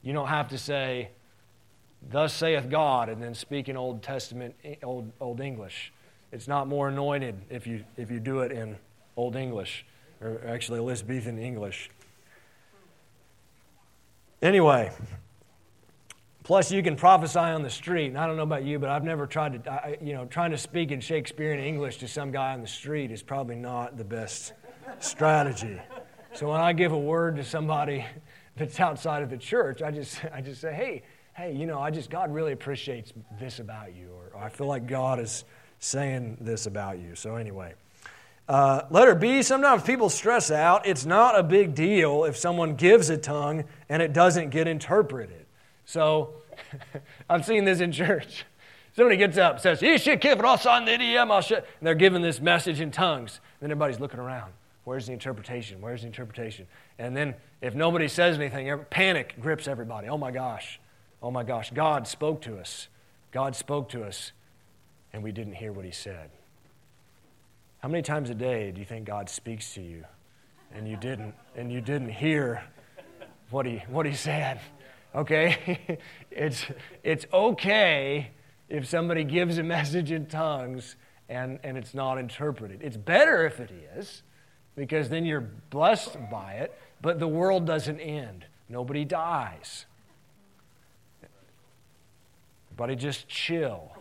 You 0.03 0.13
don't 0.13 0.29
have 0.29 0.49
to 0.49 0.59
say, 0.59 1.11
Thus 2.11 2.33
saith 2.33 2.69
God, 2.69 3.09
and 3.09 3.23
then 3.23 3.35
speak 3.35 3.69
in 3.69 3.77
Old 3.77 4.03
Testament, 4.03 4.55
Old, 4.83 5.11
Old 5.21 5.41
English. 5.41 5.93
It's 6.33 6.49
not 6.49 6.69
more 6.69 6.89
anointed 6.89 7.37
if 7.51 7.67
you, 7.67 7.85
if 7.97 8.11
you 8.11 8.21
do 8.21 8.41
it 8.41 8.53
in 8.53 8.77
Old 9.17 9.37
English, 9.37 9.87
or 10.21 10.41
actually 10.47 10.79
Elizabethan 10.81 11.39
English. 11.39 11.91
Anyway, 14.43 14.91
plus 16.43 16.71
you 16.71 16.83
can 16.83 16.97
prophesy 16.97 17.39
on 17.39 17.63
the 17.63 17.71
street. 17.71 18.09
And 18.09 18.19
I 18.19 18.27
don't 18.27 18.37
know 18.37 18.43
about 18.43 18.65
you, 18.65 18.79
but 18.79 18.91
I've 18.91 19.05
never 19.05 19.27
tried 19.27 19.65
to, 19.65 19.73
I, 19.73 19.97
you 20.01 20.13
know, 20.13 20.27
trying 20.27 20.51
to 20.51 20.59
speak 20.59 20.91
in 20.91 21.01
Shakespearean 21.01 21.65
English 21.65 21.99
to 21.99 22.09
some 22.09 22.31
guy 22.31 22.53
on 22.53 22.61
the 22.61 22.67
street 22.67 23.11
is 23.11 23.23
probably 23.23 23.57
not 23.57 23.97
the 23.97 24.05
best 24.05 24.53
strategy. 25.01 25.81
So 26.35 26.51
when 26.51 26.61
I 26.61 26.73
give 26.73 26.93
a 26.93 26.99
word 26.99 27.37
to 27.37 27.45
somebody 27.45 28.05
that's 28.57 28.79
outside 28.79 29.23
of 29.23 29.31
the 29.31 29.39
church, 29.39 29.83
I 29.83 29.91
just, 29.91 30.21
I 30.33 30.41
just 30.41 30.61
say, 30.61 30.75
hey, 30.75 31.03
hey, 31.35 31.53
you 31.53 31.67
know, 31.67 31.81
I 31.81 31.91
just, 31.91 32.11
God 32.11 32.33
really 32.33 32.53
appreciates 32.53 33.13
this 33.39 33.59
about 33.59 33.95
you, 33.95 34.09
or, 34.15 34.39
or 34.39 34.45
I 34.45 34.49
feel 34.49 34.69
like 34.69 34.87
God 34.87 35.19
is 35.19 35.45
saying 35.81 36.39
this 36.41 36.67
about 36.67 36.99
you. 36.99 37.15
So, 37.15 37.37
anyway. 37.37 37.75
Uh, 38.49 38.83
letter 38.91 39.15
B, 39.15 39.43
sometimes 39.43 39.83
people 39.83 40.11
stress 40.11 40.51
out. 40.51 40.87
It's 40.87 41.07
not 41.07 41.39
a 41.39 41.43
big 41.43 41.75
deal 41.75 42.25
if 42.25 42.37
someone 42.37 42.77
gives 42.77 43.09
a 43.11 43.17
tongue 43.17 43.65
and 43.89 44.03
it 44.03 44.13
doesn't 44.13 44.51
get 44.51 44.69
interpreted. 44.69 45.47
So, 45.87 46.35
I've 47.31 47.45
seen 47.45 47.65
this 47.65 47.81
in 47.81 47.91
church. 47.91 48.45
Somebody 48.95 49.17
gets 49.17 49.39
up, 49.39 49.59
says, 49.59 49.83
and 49.83 49.99
they're 51.83 51.95
giving 51.97 52.23
this 52.23 52.41
message 52.41 52.81
in 52.81 52.93
tongues. 52.93 53.41
Then 53.61 53.73
everybody's 53.73 53.99
looking 53.99 54.21
around. 54.21 54.53
Where's 54.85 55.07
the 55.07 55.13
interpretation? 55.13 55.81
Where's 55.81 56.03
the 56.03 56.07
interpretation? 56.07 56.67
And 56.99 57.17
then 57.17 57.35
if 57.61 57.75
nobody 57.75 58.07
says 58.07 58.37
anything, 58.37 58.73
panic 58.91 59.35
grips 59.41 59.67
everybody. 59.67 60.09
Oh 60.09 60.19
my 60.19 60.31
gosh. 60.31 60.79
Oh 61.25 61.31
my 61.31 61.43
gosh. 61.43 61.71
God 61.71 62.07
spoke 62.07 62.43
to 62.43 62.59
us. 62.59 62.89
God 63.33 63.57
spoke 63.57 63.89
to 63.89 64.05
us 64.05 64.33
and 65.11 65.23
we 65.23 65.33
didn't 65.33 65.55
hear 65.55 65.73
what 65.73 65.87
he 65.87 65.91
said. 65.91 66.29
How 67.79 67.89
many 67.89 68.03
times 68.03 68.29
a 68.29 68.35
day 68.35 68.71
do 68.73 68.79
you 68.79 68.85
think 68.85 69.07
God 69.07 69.31
speaks 69.31 69.73
to 69.73 69.81
you 69.81 70.05
and 70.75 70.87
you 70.87 70.99
didn't 70.99 71.35
and 71.57 71.73
you 71.73 71.81
didn't 71.81 72.11
hear 72.11 72.63
what 73.49 73.65
he 73.65 73.83
what 73.89 74.05
he 74.05 74.13
said? 74.13 74.61
Okay? 75.15 75.99
it's 76.31 76.67
it's 77.03 77.25
okay 77.33 78.33
if 78.69 78.87
somebody 78.87 79.25
gives 79.25 79.57
a 79.57 79.63
message 79.63 80.11
in 80.11 80.27
tongues 80.27 80.95
and, 81.31 81.59
and 81.65 81.79
it's 81.79 81.95
not 81.95 82.19
interpreted. 82.19 82.83
It's 82.83 82.99
better 82.99 83.47
if 83.47 83.61
it 83.61 83.71
is, 83.97 84.23
because 84.77 85.09
then 85.09 85.25
you're 85.25 85.49
blessed 85.71 86.19
by 86.31 86.53
it, 86.57 86.79
but 87.01 87.19
the 87.19 87.29
world 87.29 87.67
doesn't 87.67 87.99
end. 87.99 88.45
Nobody 88.69 89.07
dies. 89.07 89.87
Everybody 92.75 92.97
just 92.97 93.29
chill. 93.29 93.93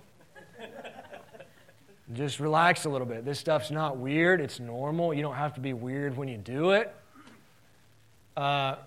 Just 2.13 2.39
relax 2.39 2.86
a 2.86 2.89
little 2.89 3.05
bit. 3.05 3.23
This 3.23 3.38
stuff's 3.38 3.69
not 3.69 3.97
weird, 3.97 4.41
it's 4.41 4.59
normal. 4.59 5.13
You 5.13 5.21
don't 5.21 5.36
have 5.36 5.53
to 5.53 5.62
be 5.62 5.73
weird 5.73 6.17
when 6.17 6.27
you 6.27 6.38
do 6.38 6.71
it. 6.71 6.91
Uh, 8.36 8.77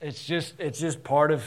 it's, 0.00 0.24
just, 0.24 0.54
it's 0.58 0.80
just 0.80 1.04
part 1.04 1.30
of 1.30 1.42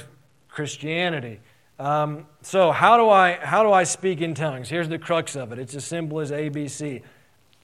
Christianity. 0.47 1.39
Um, 1.79 2.27
so 2.43 2.71
how 2.71 2.97
do 2.97 3.09
I 3.09 3.39
how 3.41 3.63
do 3.63 3.71
I 3.73 3.83
speak 3.83 4.21
in 4.21 4.35
tongues? 4.35 4.69
Here's 4.69 4.89
the 4.89 4.99
crux 4.99 5.35
of 5.35 5.51
it. 5.51 5.57
It's 5.57 5.73
as 5.73 5.83
simple 5.83 6.19
as 6.19 6.29
ABC. 6.29 7.01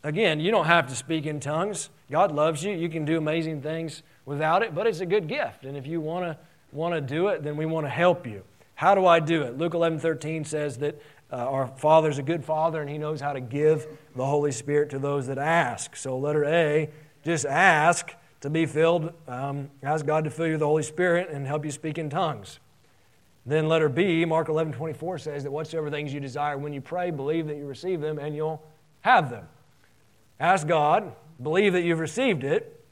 Again, 0.01 0.39
you 0.39 0.49
don't 0.49 0.65
have 0.65 0.87
to 0.87 0.95
speak 0.95 1.27
in 1.27 1.41
tongues. 1.41 1.91
God 2.09 2.31
loves 2.31 2.63
you. 2.63 2.73
You 2.73 2.89
can 2.89 3.05
do 3.05 3.19
amazing 3.19 3.61
things 3.61 4.01
without 4.25 4.63
it, 4.63 4.73
but 4.73 4.87
it's 4.87 4.99
a 4.99 5.05
good 5.05 5.27
gift. 5.27 5.63
And 5.63 5.77
if 5.77 5.85
you 5.85 6.01
want 6.01 6.25
to 6.25 6.37
want 6.71 6.95
to 6.95 7.01
do 7.01 7.27
it, 7.27 7.43
then 7.43 7.55
we 7.55 7.67
want 7.67 7.85
to 7.85 7.89
help 7.91 8.25
you. 8.25 8.41
How 8.75 8.95
do 8.95 9.05
I 9.05 9.19
do 9.19 9.43
it? 9.43 9.57
Luke 9.57 9.73
11, 9.73 9.99
13 9.99 10.45
says 10.45 10.77
that 10.79 10.99
uh, 11.31 11.35
our 11.35 11.67
Father's 11.67 12.17
a 12.17 12.23
good 12.23 12.43
Father, 12.43 12.81
and 12.81 12.89
He 12.89 12.97
knows 12.97 13.21
how 13.21 13.33
to 13.33 13.41
give 13.41 13.87
the 14.15 14.25
Holy 14.25 14.51
Spirit 14.51 14.89
to 14.91 14.99
those 14.99 15.27
that 15.27 15.37
ask. 15.37 15.95
So, 15.95 16.17
letter 16.17 16.45
A, 16.45 16.89
just 17.23 17.45
ask 17.45 18.13
to 18.41 18.49
be 18.49 18.65
filled. 18.65 19.13
Um, 19.27 19.69
ask 19.81 20.05
God 20.05 20.25
to 20.25 20.29
fill 20.29 20.47
you 20.47 20.53
with 20.53 20.59
the 20.59 20.67
Holy 20.67 20.83
Spirit 20.83 21.29
and 21.29 21.47
help 21.47 21.65
you 21.65 21.71
speak 21.71 21.97
in 21.97 22.09
tongues. 22.09 22.59
Then, 23.45 23.67
letter 23.67 23.89
B, 23.89 24.25
Mark 24.25 24.49
11, 24.49 24.73
24 24.73 25.17
says 25.17 25.43
that 25.43 25.51
whatsoever 25.51 25.89
things 25.89 26.13
you 26.13 26.19
desire 26.19 26.57
when 26.57 26.73
you 26.73 26.81
pray, 26.81 27.11
believe 27.11 27.47
that 27.47 27.57
you 27.57 27.65
receive 27.65 27.99
them, 27.99 28.19
and 28.19 28.35
you'll 28.35 28.63
have 29.01 29.29
them. 29.29 29.47
Ask 30.39 30.67
God, 30.67 31.13
believe 31.41 31.73
that 31.73 31.83
you've 31.83 31.99
received 31.99 32.43
it, 32.43 32.83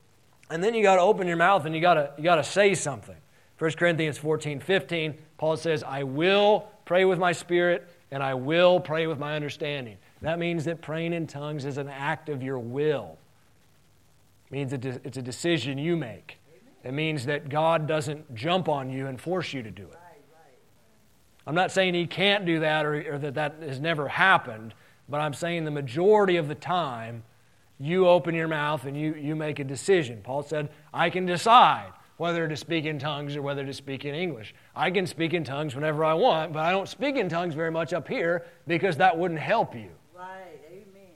and 0.49 0.63
then 0.63 0.73
you 0.73 0.83
got 0.83 0.95
to 0.95 1.01
open 1.01 1.27
your 1.27 1.37
mouth 1.37 1.65
and 1.65 1.73
you 1.73 1.81
got 1.81 1.93
to 1.93 2.11
you 2.17 2.23
got 2.23 2.35
to 2.35 2.43
say 2.43 2.75
something. 2.75 3.15
1 3.61 3.73
Corinthians 3.73 4.17
14, 4.17 4.59
15, 4.59 5.13
Paul 5.37 5.55
says, 5.55 5.83
I 5.83 6.01
will 6.01 6.67
pray 6.83 7.05
with 7.05 7.19
my 7.19 7.31
spirit 7.31 7.87
and 8.09 8.23
I 8.23 8.33
will 8.33 8.79
pray 8.79 9.05
with 9.05 9.19
my 9.19 9.35
understanding. 9.35 9.97
That 10.23 10.39
means 10.39 10.65
that 10.65 10.81
praying 10.81 11.13
in 11.13 11.27
tongues 11.27 11.65
is 11.65 11.77
an 11.77 11.87
act 11.87 12.27
of 12.27 12.41
your 12.41 12.57
will. 12.57 13.19
It 14.47 14.51
means 14.51 14.73
it's 14.73 15.17
a 15.17 15.21
decision 15.21 15.77
you 15.77 15.95
make. 15.95 16.39
It 16.83 16.91
means 16.93 17.27
that 17.27 17.49
God 17.49 17.85
doesn't 17.85 18.33
jump 18.33 18.67
on 18.67 18.89
you 18.89 19.05
and 19.05 19.21
force 19.21 19.53
you 19.53 19.61
to 19.61 19.69
do 19.69 19.83
it. 19.83 19.99
I'm 21.45 21.53
not 21.53 21.71
saying 21.71 21.93
He 21.93 22.07
can't 22.07 22.47
do 22.47 22.61
that 22.61 22.83
or, 22.83 23.13
or 23.13 23.19
that 23.19 23.35
that 23.35 23.57
has 23.61 23.79
never 23.79 24.07
happened, 24.07 24.73
but 25.07 25.21
I'm 25.21 25.35
saying 25.35 25.65
the 25.65 25.71
majority 25.71 26.37
of 26.37 26.47
the 26.47 26.55
time, 26.55 27.21
you 27.79 28.07
open 28.07 28.33
your 28.33 28.47
mouth 28.47 28.85
and 28.85 28.99
you, 28.99 29.13
you 29.13 29.35
make 29.35 29.59
a 29.59 29.63
decision. 29.63 30.21
Paul 30.23 30.41
said, 30.41 30.69
I 30.91 31.11
can 31.11 31.27
decide 31.27 31.91
whether 32.21 32.47
to 32.47 32.55
speak 32.55 32.85
in 32.85 32.99
tongues 32.99 33.35
or 33.35 33.41
whether 33.41 33.65
to 33.65 33.73
speak 33.73 34.05
in 34.05 34.13
English. 34.13 34.53
I 34.75 34.91
can 34.91 35.07
speak 35.07 35.33
in 35.33 35.43
tongues 35.43 35.73
whenever 35.73 36.05
I 36.05 36.13
want, 36.13 36.53
but 36.53 36.59
I 36.59 36.69
don't 36.69 36.87
speak 36.87 37.15
in 37.15 37.27
tongues 37.27 37.55
very 37.55 37.71
much 37.71 37.93
up 37.93 38.07
here 38.07 38.45
because 38.67 38.95
that 38.97 39.17
wouldn't 39.17 39.39
help 39.39 39.73
you. 39.73 39.89
Right, 40.15 40.61
amen. 40.67 41.09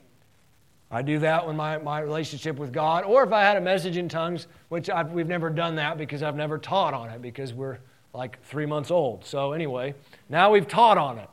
I 0.90 1.02
do 1.02 1.20
that 1.20 1.46
when 1.46 1.54
my, 1.54 1.78
my 1.78 2.00
relationship 2.00 2.56
with 2.56 2.72
God, 2.72 3.04
or 3.04 3.22
if 3.22 3.32
I 3.32 3.42
had 3.42 3.56
a 3.56 3.60
message 3.60 3.96
in 3.96 4.08
tongues, 4.08 4.48
which 4.68 4.90
I've, 4.90 5.12
we've 5.12 5.28
never 5.28 5.48
done 5.48 5.76
that 5.76 5.96
because 5.96 6.24
I've 6.24 6.34
never 6.34 6.58
taught 6.58 6.92
on 6.92 7.08
it 7.10 7.22
because 7.22 7.54
we're 7.54 7.78
like 8.12 8.42
three 8.42 8.66
months 8.66 8.90
old. 8.90 9.24
So, 9.24 9.52
anyway, 9.52 9.94
now 10.28 10.50
we've 10.50 10.66
taught 10.66 10.98
on 10.98 11.18
it. 11.18 11.30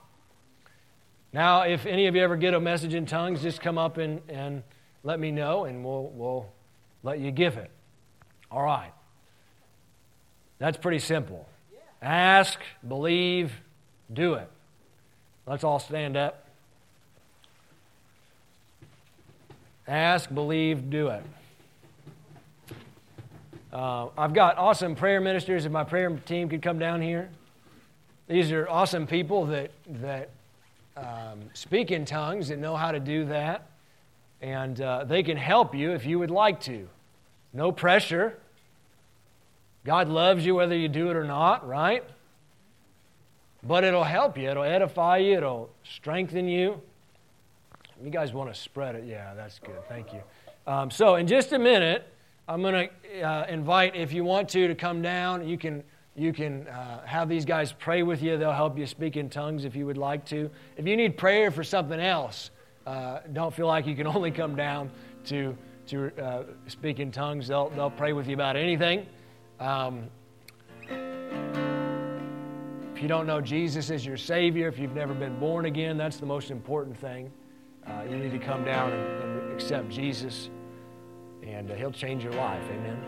Now, 1.33 1.63
if 1.63 1.88
any 1.88 2.05
of 2.05 2.13
you 2.13 2.21
ever 2.21 2.36
get 2.36 2.53
a 2.53 2.59
message 2.59 2.93
in 2.93 3.07
tongues, 3.07 3.41
just 3.41 3.59
come 3.59 3.79
up 3.79 3.97
and, 3.97 4.21
and 4.29 4.62
let 5.01 5.19
me 5.19 5.31
know 5.31 5.65
and 5.65 5.83
we'll, 5.83 6.12
we'll 6.13 6.53
let 7.01 7.17
you 7.17 7.31
give 7.31 7.57
it. 7.57 7.71
All 8.51 8.62
right. 8.62 8.93
That's 10.63 10.78
pretty 10.78 10.99
simple. 10.99 11.45
Ask, 12.02 12.58
believe, 12.88 13.52
do 14.13 14.36
it. 14.36 14.49
Let's 15.45 15.65
all 15.65 15.78
stand 15.78 16.15
up. 16.15 16.47
Ask, 19.86 20.34
believe, 20.34 20.89
do 20.89 21.10
it. 21.10 21.21
Uh, 23.73 24.08
I've 24.17 24.34
got 24.34 24.58
awesome 24.58 24.95
prayer 24.95 25.19
ministers. 25.19 25.65
If 25.65 25.71
my 25.73 25.84
prayer 25.84 26.10
team 26.12 26.47
could 26.47 26.62
come 26.62 26.80
down 26.80 27.02
here, 27.02 27.30
these 28.30 28.49
are 28.54 28.65
awesome 28.69 29.06
people 29.06 29.47
that 29.47 29.71
that 29.99 30.30
um, 30.95 31.41
speak 31.54 31.91
in 31.91 32.06
tongues 32.06 32.52
and 32.52 32.62
know 32.62 32.78
how 32.78 32.93
to 32.93 33.02
do 33.02 33.26
that, 33.26 33.69
and 34.41 34.80
uh, 34.80 35.04
they 35.04 35.23
can 35.23 35.36
help 35.36 35.76
you 35.76 35.91
if 35.91 36.06
you 36.06 36.19
would 36.19 36.32
like 36.32 36.62
to. 36.62 36.88
No 37.52 37.73
pressure. 37.73 38.38
God 39.86 40.08
loves 40.08 40.46
you 40.46 40.56
whether 40.56 40.76
you 40.76 40.88
do 40.88 41.10
it 41.10 41.15
or 41.15 41.26
not, 41.26 41.67
right? 41.67 42.04
But 43.62 43.84
it'll 43.84 44.04
help 44.04 44.38
you. 44.38 44.50
It'll 44.50 44.63
edify 44.63 45.17
you. 45.17 45.38
It'll 45.38 45.69
strengthen 45.84 46.48
you. 46.48 46.82
You 48.04 48.10
guys 48.10 48.34
want 48.34 48.54
to 48.54 48.60
spread 48.60 48.96
it? 48.96 49.06
Yeah, 49.06 49.34
that's 49.34 49.60
good. 49.60 49.88
Thank 49.88 50.13
you. 50.13 50.22
Um, 50.67 50.91
so, 50.91 51.15
in 51.15 51.28
just 51.28 51.54
a 51.54 51.60
minute, 51.60 52.08
I'm 52.48 52.62
going 52.62 52.89
to 52.89 53.22
uh, 53.22 53.46
invite, 53.48 53.96
if 53.96 54.12
you 54.12 54.24
want 54.24 54.50
to, 54.50 54.67
to 54.67 54.76
come 54.76 55.02
down. 55.02 55.48
You 55.48 55.58
can, 55.58 55.84
you 56.15 56.34
can 56.34 56.67
uh, 56.67 57.06
have 57.06 57.30
these 57.30 57.46
guys 57.46 57.72
pray 57.72 58.04
with 58.04 58.22
you. 58.22 58.38
They'll 58.38 58.52
help 58.52 58.78
you 58.78 58.86
speak 58.86 59.15
in 59.15 59.30
tongues 59.30 59.63
if 59.63 59.76
you 59.76 59.86
would 59.86 59.98
like 59.98 60.26
to. 60.26 60.50
If 60.76 60.86
you 60.86 60.98
need 60.98 61.17
prayer 61.17 61.52
for 61.52 61.63
something 61.63 62.00
else, 62.00 62.52
uh, 62.86 63.19
don't 63.32 63.54
feel 63.54 63.67
like 63.67 63.88
you 63.88 63.96
can 63.96 64.08
only 64.15 64.32
come 64.32 64.56
down 64.56 64.91
to, 65.26 65.58
to 65.88 66.12
uh, 66.22 66.43
speak 66.67 67.00
in 67.00 67.12
tongues. 67.12 67.48
They'll, 67.48 67.69
they'll 67.69 67.91
pray 67.91 68.12
with 68.12 68.28
you 68.28 68.34
about 68.34 68.58
anything. 68.58 69.06
Um, 69.60 70.10
if 72.94 73.02
you 73.02 73.08
don't 73.08 73.28
know 73.28 73.42
Jesus 73.42 73.89
as 73.89 74.06
your 74.06 74.18
Savior, 74.18 74.68
if 74.68 74.80
you've 74.80 74.96
never 74.96 75.13
been 75.13 75.39
born 75.39 75.66
again, 75.66 75.98
that's 75.98 76.18
the 76.18 76.26
most 76.26 76.52
important 76.52 76.98
thing. 76.98 77.32
Uh, 77.86 78.04
you 78.10 78.18
need 78.18 78.32
to 78.32 78.39
come 78.39 78.63
down 78.63 78.92
and, 78.92 79.24
and 79.24 79.54
accept 79.54 79.89
Jesus 79.89 80.50
and 81.46 81.72
uh, 81.72 81.76
He'll 81.76 81.92
change 81.92 82.24
your 82.24 82.34
life. 82.34 82.63
Amen. 82.72 83.02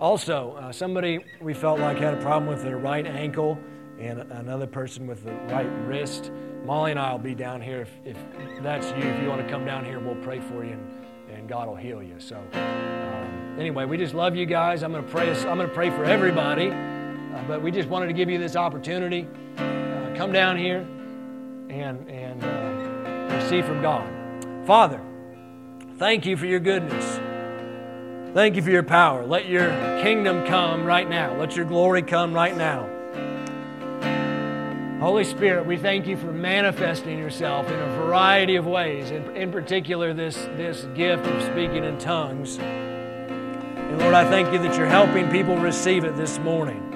Also, 0.00 0.52
uh, 0.52 0.72
somebody 0.72 1.24
we 1.40 1.54
felt 1.54 1.78
like 1.78 1.98
had 1.98 2.14
a 2.14 2.20
problem 2.20 2.48
with 2.48 2.62
their 2.62 2.78
right 2.78 3.06
ankle, 3.06 3.58
and 4.00 4.20
another 4.32 4.66
person 4.66 5.06
with 5.06 5.24
the 5.24 5.32
right 5.52 5.70
wrist. 5.86 6.32
Molly 6.64 6.90
and 6.92 6.98
I 6.98 7.12
will 7.12 7.18
be 7.18 7.34
down 7.34 7.60
here 7.60 7.82
if, 7.82 7.90
if 8.04 8.62
that's 8.62 8.86
you. 8.90 9.08
If 9.08 9.22
you 9.22 9.28
want 9.28 9.42
to 9.42 9.48
come 9.48 9.64
down 9.64 9.84
here, 9.84 10.00
we'll 10.00 10.16
pray 10.16 10.40
for 10.40 10.64
you, 10.64 10.72
and, 10.72 11.04
God 11.52 11.68
will 11.68 11.76
heal 11.76 12.02
you. 12.02 12.14
So, 12.18 12.42
um, 12.54 13.56
anyway, 13.58 13.84
we 13.84 13.98
just 13.98 14.14
love 14.14 14.34
you 14.34 14.46
guys. 14.46 14.82
I'm 14.82 14.90
going 14.90 15.04
to 15.04 15.10
pray. 15.10 15.28
I'm 15.30 15.58
going 15.58 15.68
to 15.68 15.74
pray 15.74 15.90
for 15.90 16.02
everybody, 16.02 16.70
uh, 16.70 17.44
but 17.46 17.60
we 17.60 17.70
just 17.70 17.90
wanted 17.90 18.06
to 18.06 18.14
give 18.14 18.30
you 18.30 18.38
this 18.38 18.56
opportunity. 18.56 19.28
Uh, 19.58 20.14
come 20.16 20.32
down 20.32 20.56
here 20.56 20.78
and 21.68 22.08
and 22.08 22.42
uh, 22.42 23.36
receive 23.36 23.66
from 23.66 23.82
God, 23.82 24.08
Father. 24.66 24.98
Thank 25.98 26.24
you 26.24 26.38
for 26.38 26.46
your 26.46 26.58
goodness. 26.58 27.20
Thank 28.32 28.56
you 28.56 28.62
for 28.62 28.70
your 28.70 28.82
power. 28.82 29.26
Let 29.26 29.46
your 29.46 29.68
kingdom 30.02 30.46
come 30.46 30.86
right 30.86 31.06
now. 31.06 31.36
Let 31.36 31.54
your 31.54 31.66
glory 31.66 32.00
come 32.00 32.32
right 32.32 32.56
now. 32.56 32.88
Holy 35.02 35.24
Spirit, 35.24 35.66
we 35.66 35.76
thank 35.76 36.06
you 36.06 36.16
for 36.16 36.30
manifesting 36.30 37.18
yourself 37.18 37.68
in 37.68 37.74
a 37.76 37.96
variety 37.96 38.54
of 38.54 38.68
ways, 38.68 39.10
in, 39.10 39.34
in 39.34 39.50
particular, 39.50 40.14
this, 40.14 40.36
this 40.56 40.84
gift 40.94 41.26
of 41.26 41.42
speaking 41.42 41.82
in 41.82 41.98
tongues. 41.98 42.56
And 42.58 43.98
Lord, 43.98 44.14
I 44.14 44.24
thank 44.30 44.52
you 44.52 44.60
that 44.60 44.78
you're 44.78 44.86
helping 44.86 45.28
people 45.28 45.56
receive 45.56 46.04
it 46.04 46.14
this 46.14 46.38
morning. 46.38 46.88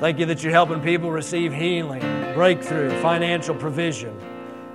Thank 0.00 0.18
you 0.18 0.24
that 0.24 0.42
you're 0.42 0.54
helping 0.54 0.80
people 0.80 1.10
receive 1.10 1.52
healing, 1.52 2.00
breakthrough, 2.32 2.88
financial 3.02 3.54
provision. 3.54 4.18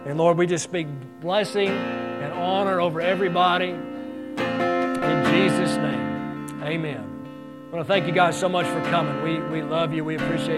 And 0.06 0.15
Lord, 0.15 0.38
we 0.38 0.45
just 0.45 0.63
speak 0.63 0.86
blessing 1.22 1.69
and 1.69 2.34
honor 2.34 2.80
over 2.80 3.02
everybody. 3.02 3.69
In 3.72 5.26
Jesus' 5.32 5.76
name, 5.78 6.62
amen. 6.62 7.10
I 7.72 7.76
want 7.76 7.88
to 7.88 7.91
thank 7.91 8.06
you 8.06 8.13
guys 8.13 8.39
so 8.39 8.48
much 8.48 8.65
for 8.67 8.82
coming. 8.91 9.24
We, 9.24 9.39
we 9.50 9.63
love 9.63 9.91
you. 9.91 10.04
We 10.04 10.15
appreciate 10.17 10.48
you. 10.48 10.58